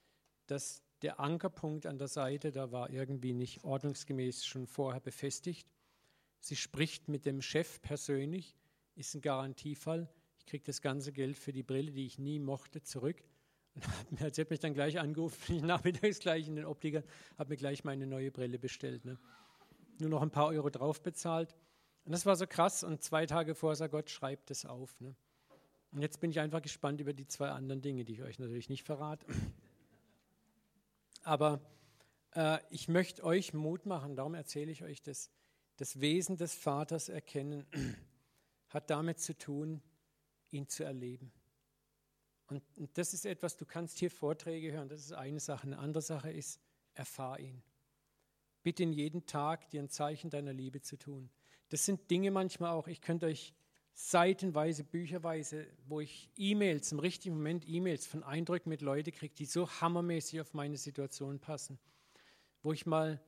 [0.47, 5.71] dass der Ankerpunkt an der Seite, da war irgendwie nicht ordnungsgemäß schon vorher befestigt
[6.47, 8.55] Sie spricht mit dem Chef persönlich,
[8.95, 10.09] ist ein Garantiefall.
[10.39, 13.17] Ich kriege das ganze Geld für die Brille, die ich nie mochte, zurück.
[14.11, 17.03] Und sie hat mich dann gleich angerufen, ich nachmittags gleich in den Optiker,
[17.37, 19.05] habe mir gleich meine neue Brille bestellt.
[19.05, 19.19] Ne?
[19.99, 21.57] Nur noch ein paar Euro drauf bezahlt.
[22.07, 22.85] Und das war so krass.
[22.85, 24.99] Und zwei Tage vorher sagt Gott, schreibt es auf.
[25.01, 25.15] Ne?
[25.91, 28.69] Und jetzt bin ich einfach gespannt über die zwei anderen Dinge, die ich euch natürlich
[28.69, 29.27] nicht verrate.
[31.25, 31.61] Aber
[32.35, 35.31] äh, ich möchte euch Mut machen, darum erzähle ich euch das.
[35.79, 37.67] Das Wesen des Vaters erkennen
[38.71, 39.83] hat damit zu tun,
[40.51, 41.33] ihn zu erleben.
[42.47, 45.67] Und, und das ist etwas, du kannst hier Vorträge hören, das ist eine Sache.
[45.67, 46.61] Eine andere Sache ist,
[46.95, 47.63] erfahr ihn.
[48.67, 51.31] Bitte ihn jeden Tag, dir ein Zeichen deiner Liebe zu tun.
[51.69, 53.55] Das sind Dinge manchmal auch, ich könnte euch
[53.93, 59.45] seitenweise, bücherweise, wo ich E-Mails, im richtigen Moment E-Mails von Eindrücken mit Leuten kriege, die
[59.45, 61.79] so hammermäßig auf meine Situation passen.
[62.65, 63.23] Wo ich mal,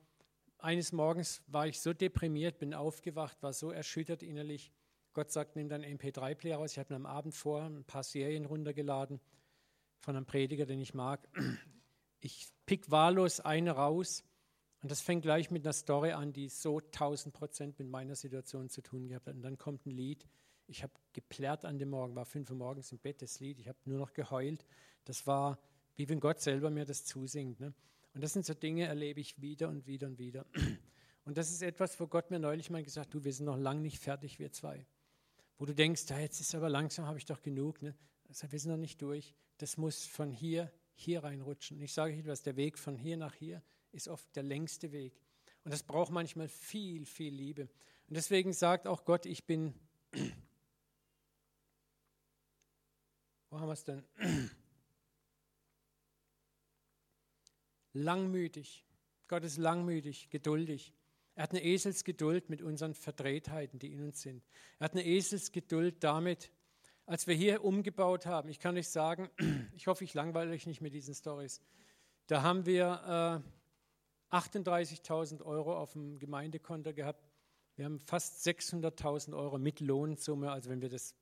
[0.57, 4.73] eines Morgens war ich so deprimiert, bin aufgewacht, war so erschüttert innerlich,
[5.13, 6.73] Gott sagt, nimm deinen MP3-Player raus.
[6.73, 9.21] Ich habe mir am Abend vor ein paar Serien runtergeladen
[10.01, 11.29] von einem Prediger, den ich mag.
[12.19, 14.25] Ich pick wahllos eine raus
[14.81, 18.69] und das fängt gleich mit einer Story an, die so 1000 Prozent mit meiner Situation
[18.69, 19.35] zu tun gehabt hat.
[19.35, 20.25] Und dann kommt ein Lied.
[20.67, 23.59] Ich habe geplärrt an dem Morgen, war fünf Uhr morgens im Bett, das Lied.
[23.59, 24.65] Ich habe nur noch geheult.
[25.03, 25.59] Das war,
[25.95, 27.59] wie wenn Gott selber mir das zusingt.
[27.59, 27.73] Ne?
[28.13, 30.45] Und das sind so Dinge, erlebe ich wieder und wieder und wieder.
[31.25, 33.57] Und das ist etwas, wo Gott mir neulich mal gesagt hat, du, wir sind noch
[33.57, 34.87] lange nicht fertig, wir zwei
[35.59, 37.81] wo du denkst, ja, jetzt ist aber langsam, habe ich doch genug.
[37.81, 37.93] Ne?
[38.29, 39.35] Also wir sind noch nicht durch.
[39.57, 41.77] Das muss von hier, hier reinrutschen.
[41.77, 43.61] Und ich sage etwas, der Weg von hier nach hier
[43.91, 45.19] ist oft der längste Weg.
[45.63, 47.63] Und das braucht manchmal viel, viel Liebe.
[48.07, 49.73] Und deswegen sagt auch Gott, ich bin,
[53.49, 54.03] wo haben wir es denn?
[57.93, 58.85] langmütig.
[59.27, 60.93] Gott ist langmütig, geduldig.
[61.35, 64.43] Er hat eine Eselsgeduld mit unseren Verdrehtheiten, die in uns sind.
[64.79, 66.51] Er hat eine Eselsgeduld damit,
[67.05, 68.49] als wir hier umgebaut haben.
[68.49, 69.29] Ich kann euch sagen,
[69.73, 71.61] ich hoffe, ich langweile euch nicht mit diesen Stories.
[72.27, 73.58] Da haben wir äh,
[74.31, 77.27] 38.000 Euro auf dem Gemeindekonto gehabt.
[77.75, 81.15] Wir haben fast 600.000 Euro mit Lohnsumme, also wenn wir das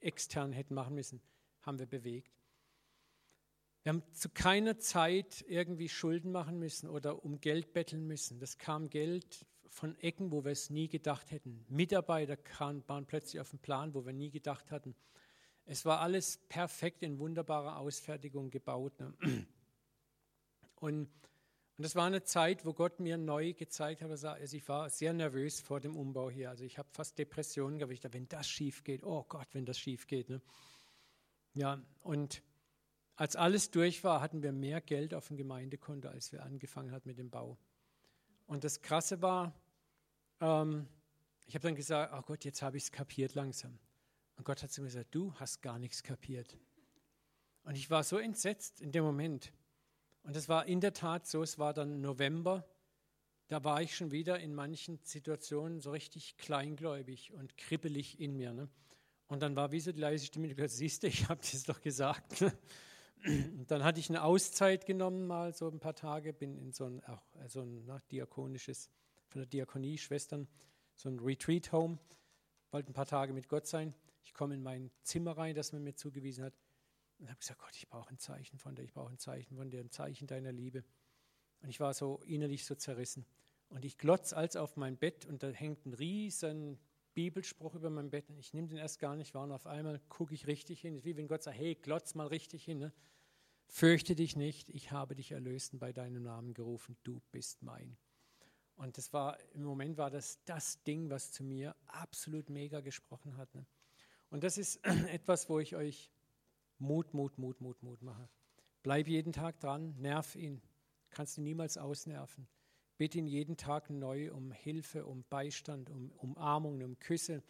[0.00, 1.20] extern hätten machen müssen,
[1.62, 2.32] haben wir bewegt.
[3.82, 8.38] Wir haben zu keiner Zeit irgendwie Schulden machen müssen oder um Geld betteln müssen.
[8.38, 11.64] Das kam Geld von Ecken, wo wir es nie gedacht hätten.
[11.68, 14.94] Mitarbeiter kamen, waren plötzlich auf dem Plan, wo wir nie gedacht hatten.
[15.64, 18.98] Es war alles perfekt in wunderbarer Ausfertigung gebaut.
[18.98, 19.14] Ne?
[20.76, 21.08] Und,
[21.78, 25.12] und das war eine Zeit, wo Gott mir neu gezeigt hat, also ich war sehr
[25.12, 26.50] nervös vor dem Umbau hier.
[26.50, 27.92] Also ich habe fast Depressionen gehabt.
[27.92, 30.28] Ich dachte, wenn das schief geht, oh Gott, wenn das schief geht.
[30.28, 30.42] Ne?
[31.54, 32.42] Ja, und
[33.14, 37.08] als alles durch war, hatten wir mehr Geld auf dem Gemeindekonto, als wir angefangen hatten
[37.08, 37.56] mit dem Bau.
[38.48, 39.54] Und das Krasse war,
[40.40, 40.88] ähm,
[41.46, 43.78] ich habe dann gesagt, oh Gott, jetzt habe ich es kapiert langsam.
[44.34, 46.58] Und Gott hat zu mir gesagt, du hast gar nichts kapiert.
[47.62, 49.52] Und ich war so entsetzt in dem Moment.
[50.28, 52.68] Und es war in der Tat so, es war dann November,
[53.46, 58.52] da war ich schon wieder in manchen Situationen so richtig kleingläubig und kribbelig in mir.
[58.52, 58.68] Ne?
[59.28, 61.80] Und dann war wie so die leise Stimme, du siehst du, ich habe das doch
[61.80, 62.44] gesagt.
[63.68, 67.02] dann hatte ich eine Auszeit genommen, mal so ein paar Tage, bin in so ein,
[67.04, 68.90] auch äh, so ein na, diakonisches,
[69.28, 70.46] von der Diakonie, Schwestern,
[70.94, 71.98] so ein Retreat-Home,
[72.70, 73.94] wollte ein paar Tage mit Gott sein.
[74.24, 76.52] Ich komme in mein Zimmer rein, das man mir zugewiesen hat,
[77.18, 79.70] und habe gesagt: Gott, ich brauche ein Zeichen von dir, ich brauche ein Zeichen von
[79.70, 80.84] dir, ein Zeichen deiner Liebe.
[81.60, 83.26] Und ich war so innerlich so zerrissen.
[83.68, 86.78] Und ich glotz als auf mein Bett und da hängt ein riesen
[87.14, 88.30] Bibelspruch über mein Bett.
[88.30, 91.04] Und ich nehme den erst gar nicht wahr und auf einmal gucke ich richtig hin.
[91.04, 92.78] wie wenn Gott sagt, hey, glotz mal richtig hin.
[92.78, 92.92] Ne?
[93.66, 97.98] Fürchte dich nicht, ich habe dich erlöst und bei deinem Namen gerufen, du bist mein.
[98.76, 103.36] Und das war, im Moment war das das Ding, was zu mir absolut mega gesprochen
[103.36, 103.52] hat.
[103.54, 103.66] Ne?
[104.30, 104.76] Und das ist
[105.08, 106.10] etwas, wo ich euch
[106.78, 108.28] Mut, Mut, Mut, Mut, Mut mache.
[108.82, 110.62] Bleib jeden Tag dran, nerv ihn.
[111.10, 112.48] Kannst du niemals ausnerven.
[112.96, 117.42] Bitte ihn jeden Tag neu um Hilfe, um Beistand, um Umarmung, um Küsse,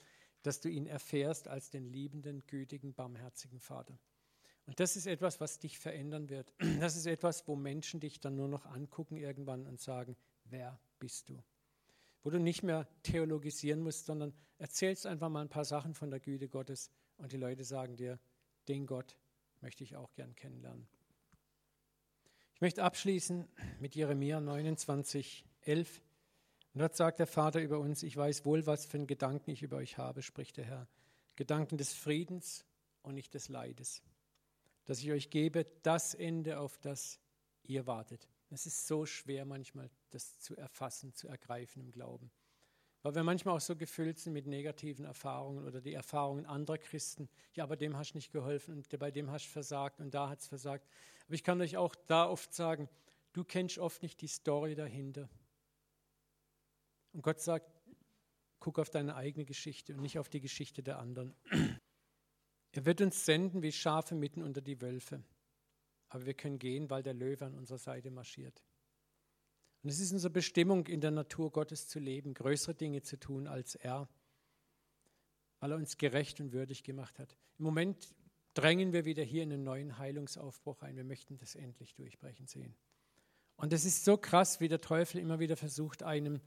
[0.43, 3.99] dass du ihn erfährst als den liebenden, gütigen, barmherzigen Vater.
[4.67, 6.53] Und das ist etwas, was dich verändern wird.
[6.81, 11.31] Das ist etwas, wo Menschen dich dann nur noch angucken irgendwann und sagen, wer bist
[11.31, 11.43] du?
[12.23, 16.21] Wo du nicht mehr theologisieren musst, sondern erzählst einfach mal ein paar Sachen von der
[16.21, 18.19] Güte Gottes und die Leute sagen dir,
[18.69, 19.17] den Gott
[19.61, 20.89] möchte ich auch gern kennenlernen.
[22.55, 23.49] Ich möchte abschließen
[23.81, 26.03] mit Jeremia 29, 11.
[26.75, 29.63] Und dort sagt der Vater über uns, ich weiß wohl, was für einen Gedanken ich
[29.63, 30.89] über euch habe, spricht der Herr.
[31.37, 32.65] Gedanken des Friedens
[33.03, 34.03] und nicht des Leides
[34.89, 37.21] dass ich euch gebe, das Ende, auf das
[37.63, 38.27] ihr wartet.
[38.49, 42.31] Es ist so schwer manchmal, das zu erfassen, zu ergreifen im Glauben.
[43.03, 47.29] Weil wir manchmal auch so gefüllt sind mit negativen Erfahrungen oder die Erfahrungen anderer Christen.
[47.55, 50.29] Ja, aber dem hast du nicht geholfen und bei dem hast du versagt und da
[50.29, 50.87] hat es versagt.
[51.27, 52.89] Aber ich kann euch auch da oft sagen,
[53.33, 55.29] du kennst oft nicht die Story dahinter.
[57.13, 57.71] Und Gott sagt,
[58.59, 61.35] guck auf deine eigene Geschichte und nicht auf die Geschichte der anderen.
[62.73, 65.25] Er wird uns senden wie Schafe mitten unter die Wölfe.
[66.09, 68.63] Aber wir können gehen, weil der Löwe an unserer Seite marschiert.
[69.83, 73.47] Und es ist unsere Bestimmung, in der Natur Gottes zu leben, größere Dinge zu tun
[73.47, 74.09] als er,
[75.61, 77.37] weil er uns gerecht und würdig gemacht hat.
[77.59, 78.15] Im Moment
[78.55, 80.97] drängen wir wieder hier in einen neuen Heilungsaufbruch ein.
[80.97, 82.75] Wir möchten das endlich durchbrechen sehen.
[83.57, 86.41] Und es ist so krass, wie der Teufel immer wieder versucht, einem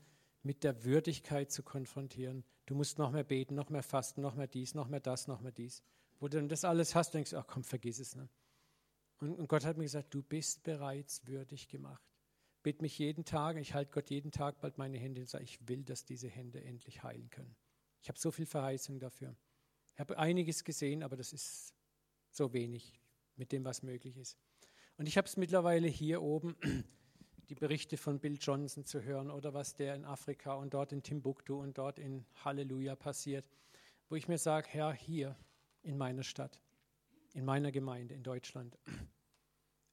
[0.43, 2.43] mit der Würdigkeit zu konfrontieren.
[2.65, 5.41] Du musst noch mehr beten, noch mehr fasten, noch mehr dies, noch mehr das, noch
[5.41, 5.83] mehr dies.
[6.19, 8.15] Wo du dann das alles hast, denkst du, ach komm, vergiss es.
[8.15, 8.29] Ne?
[9.19, 12.10] Und, und Gott hat mir gesagt, du bist bereits würdig gemacht.
[12.63, 15.67] Bitt mich jeden Tag, ich halte Gott jeden Tag bald meine Hände und sage, ich
[15.67, 17.55] will, dass diese Hände endlich heilen können.
[18.01, 19.35] Ich habe so viel Verheißung dafür.
[19.93, 21.73] Ich habe einiges gesehen, aber das ist
[22.31, 22.99] so wenig
[23.35, 24.37] mit dem, was möglich ist.
[24.97, 26.55] Und ich habe es mittlerweile hier oben,
[27.49, 31.03] die Berichte von Bill Johnson zu hören oder was der in Afrika und dort in
[31.03, 33.45] Timbuktu und dort in Halleluja passiert,
[34.09, 35.35] wo ich mir sage, Herr, hier
[35.83, 36.61] in meiner Stadt,
[37.33, 38.77] in meiner Gemeinde in Deutschland,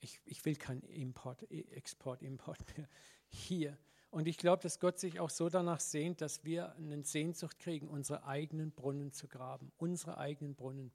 [0.00, 2.88] ich, ich will keinen Import, Export, Import mehr.
[3.28, 3.78] Hier.
[4.10, 7.88] Und ich glaube, dass Gott sich auch so danach sehnt, dass wir eine Sehnsucht kriegen,
[7.88, 9.70] unsere eigenen Brunnen zu graben.
[9.76, 10.92] Unsere eigenen Brunnen.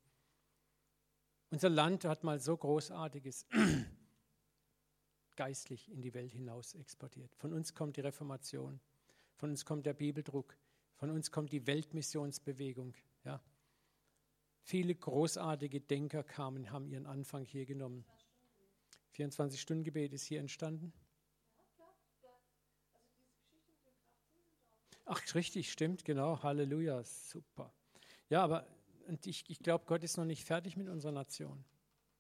[1.51, 3.45] Unser Land hat mal so Großartiges
[5.35, 7.35] geistlich in die Welt hinaus exportiert.
[7.35, 8.79] Von uns kommt die Reformation.
[9.35, 10.57] Von uns kommt der Bibeldruck.
[10.95, 12.95] Von uns kommt die Weltmissionsbewegung.
[13.25, 13.39] Ja.
[14.61, 18.05] Viele großartige Denker kamen, haben ihren Anfang hier genommen.
[19.15, 20.93] 24-Stunden-Gebet ist hier entstanden?
[25.05, 26.41] Ach, richtig, stimmt, genau.
[26.41, 27.73] Halleluja, super.
[28.29, 28.65] Ja, aber
[29.25, 31.63] ich, ich glaube, Gott ist noch nicht fertig mit unserer Nation.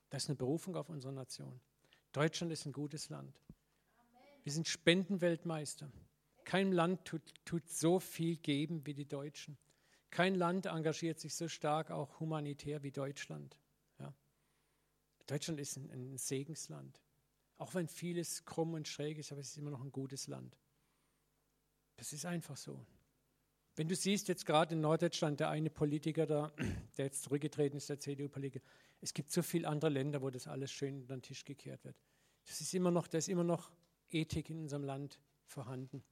[0.09, 1.59] Das ist eine Berufung auf unsere Nation.
[2.11, 3.41] Deutschland ist ein gutes Land.
[4.43, 5.89] Wir sind Spendenweltmeister.
[6.43, 9.57] Kein Land tut, tut so viel geben wie die Deutschen.
[10.11, 13.57] Kein Land engagiert sich so stark auch humanitär wie Deutschland.
[15.27, 17.01] Deutschland ist ein, ein Segensland.
[17.57, 20.57] Auch wenn vieles krumm und schräg ist, aber es ist immer noch ein gutes Land.
[21.97, 22.85] Das ist einfach so.
[23.75, 26.51] Wenn du siehst, jetzt gerade in Norddeutschland, der eine Politiker da,
[26.97, 28.63] der jetzt zurückgetreten ist, der CDU-Politiker,
[29.01, 31.97] es gibt so viele andere Länder, wo das alles schön unter den Tisch gekehrt wird.
[32.45, 33.71] Das ist immer noch, da ist immer noch
[34.09, 36.03] Ethik in unserem Land vorhanden.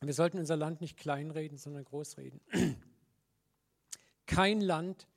[0.00, 2.40] Wir sollten unser Land nicht kleinreden, sondern großreden.
[4.26, 5.08] Kein Land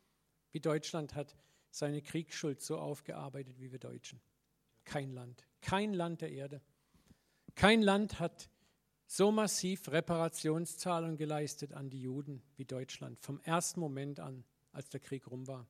[0.51, 1.35] wie Deutschland hat
[1.71, 4.21] seine Kriegsschuld so aufgearbeitet wie wir Deutschen.
[4.83, 6.61] Kein Land, kein Land der Erde.
[7.55, 8.49] Kein Land hat
[9.07, 14.99] so massiv Reparationszahlungen geleistet an die Juden wie Deutschland, vom ersten Moment an, als der
[14.99, 15.67] Krieg rum war.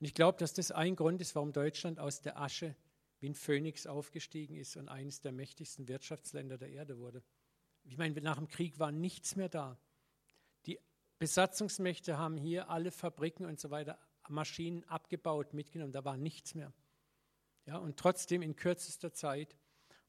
[0.00, 2.74] Und ich glaube, dass das ein Grund ist, warum Deutschland aus der Asche
[3.20, 7.22] wie ein Phönix aufgestiegen ist und eines der mächtigsten Wirtschaftsländer der Erde wurde.
[7.84, 9.78] Ich meine, nach dem Krieg war nichts mehr da.
[10.66, 10.78] Die
[11.18, 13.98] Besatzungsmächte haben hier alle Fabriken und so weiter
[14.28, 16.72] Maschinen abgebaut, mitgenommen, da war nichts mehr.
[17.66, 19.56] Ja, und trotzdem in kürzester Zeit.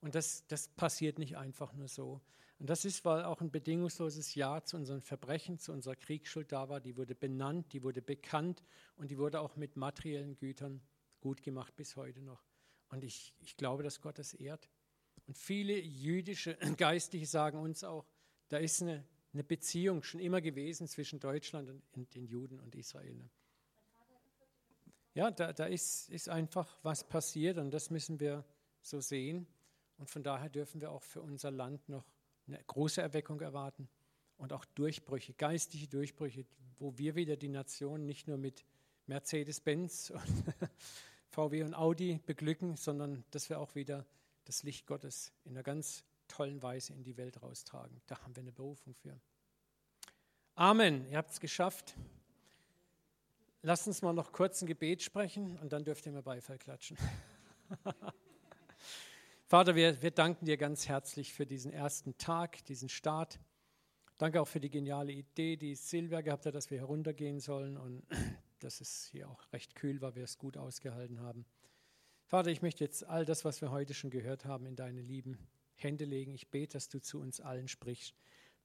[0.01, 2.21] Und das, das passiert nicht einfach nur so.
[2.59, 6.69] Und das ist, weil auch ein bedingungsloses Ja zu unseren Verbrechen, zu unserer Kriegsschuld da
[6.69, 6.79] war.
[6.79, 8.63] Die wurde benannt, die wurde bekannt
[8.95, 10.81] und die wurde auch mit materiellen Gütern
[11.19, 12.43] gut gemacht bis heute noch.
[12.89, 14.69] Und ich, ich glaube, dass Gott das ehrt.
[15.25, 18.05] Und viele jüdische Geistliche sagen uns auch,
[18.49, 23.29] da ist eine, eine Beziehung schon immer gewesen zwischen Deutschland und den Juden und Israel.
[25.15, 28.43] Ja, da, da ist, ist einfach was passiert und das müssen wir
[28.81, 29.47] so sehen.
[29.97, 32.05] Und von daher dürfen wir auch für unser Land noch
[32.47, 33.87] eine große Erweckung erwarten
[34.37, 36.45] und auch Durchbrüche, geistige Durchbrüche,
[36.79, 38.65] wo wir wieder die Nation nicht nur mit
[39.05, 40.45] Mercedes-Benz und
[41.29, 44.05] VW und Audi beglücken, sondern dass wir auch wieder
[44.45, 48.01] das Licht Gottes in einer ganz tollen Weise in die Welt raustragen.
[48.07, 49.19] Da haben wir eine Berufung für.
[50.55, 51.07] Amen.
[51.09, 51.95] Ihr habt es geschafft.
[53.65, 56.97] Lasst uns mal noch kurz ein Gebet sprechen und dann dürft ihr mir Beifall klatschen.
[59.45, 63.39] Vater, wir, wir danken dir ganz herzlich für diesen ersten Tag, diesen Start.
[64.17, 68.03] Danke auch für die geniale Idee, die Silvia gehabt hat, dass wir heruntergehen sollen und
[68.59, 71.45] dass es hier auch recht kühl war, wir es gut ausgehalten haben.
[72.25, 75.37] Vater, ich möchte jetzt all das, was wir heute schon gehört haben, in deine lieben
[75.75, 76.33] Hände legen.
[76.33, 78.13] Ich bete, dass du zu uns allen sprichst.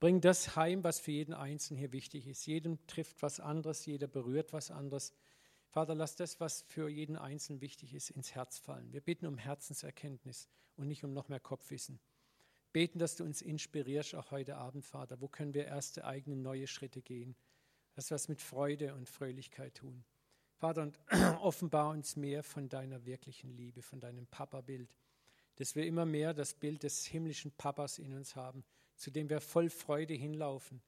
[0.01, 2.47] Bring das heim, was für jeden Einzelnen hier wichtig ist.
[2.47, 5.13] Jedem trifft was anderes, jeder berührt was anderes.
[5.71, 8.93] Vater, lass das, was für jeden Einzelnen wichtig ist, ins Herz fallen.
[8.93, 11.99] Wir bitten um Herzenserkenntnis und nicht um noch mehr Kopfwissen.
[12.73, 15.21] Beten, dass du uns inspirierst, auch heute Abend, Vater.
[15.21, 17.35] Wo können wir erste eigene neue Schritte gehen?
[17.95, 20.05] Dass wir es mit Freude und Fröhlichkeit tun.
[20.55, 21.01] Vater, und
[21.41, 24.95] offenbar uns mehr von deiner wirklichen Liebe, von deinem Papa-Bild.
[25.57, 28.65] Dass wir immer mehr das Bild des himmlischen Papas in uns haben,
[28.99, 30.83] zu dem wir voll Freude hinlaufen.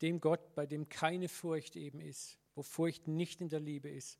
[0.00, 4.18] Dem Gott, bei dem keine Furcht eben ist, wo Furcht nicht in der Liebe ist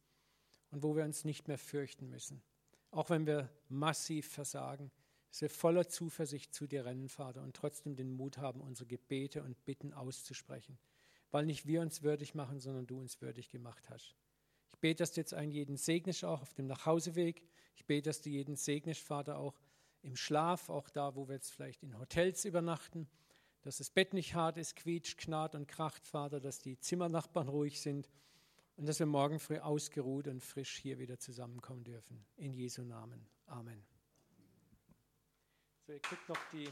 [0.70, 2.42] und wo wir uns nicht mehr fürchten müssen.
[2.90, 4.90] Auch wenn wir massiv versagen,
[5.30, 9.42] dass wir voller Zuversicht zu dir rennen, Vater, und trotzdem den Mut haben, unsere Gebete
[9.42, 10.78] und Bitten auszusprechen,
[11.30, 14.16] weil nicht wir uns würdig machen, sondern du uns würdig gemacht hast.
[14.70, 17.42] Ich bete, dass du jetzt einen jeden segnest, auch auf dem Nachhauseweg.
[17.74, 19.58] Ich bete, dass du jeden segnest, Vater, auch
[20.02, 23.08] im Schlaf, auch da, wo wir jetzt vielleicht in Hotels übernachten,
[23.62, 27.80] dass das Bett nicht hart ist, quietscht, knarrt und kracht, Vater, dass die Zimmernachbarn ruhig
[27.80, 28.08] sind
[28.76, 32.24] und dass wir morgen früh ausgeruht und frisch hier wieder zusammenkommen dürfen.
[32.36, 33.26] In Jesu Namen.
[33.46, 33.82] Amen.
[35.86, 36.68] So, ihr kriegt noch die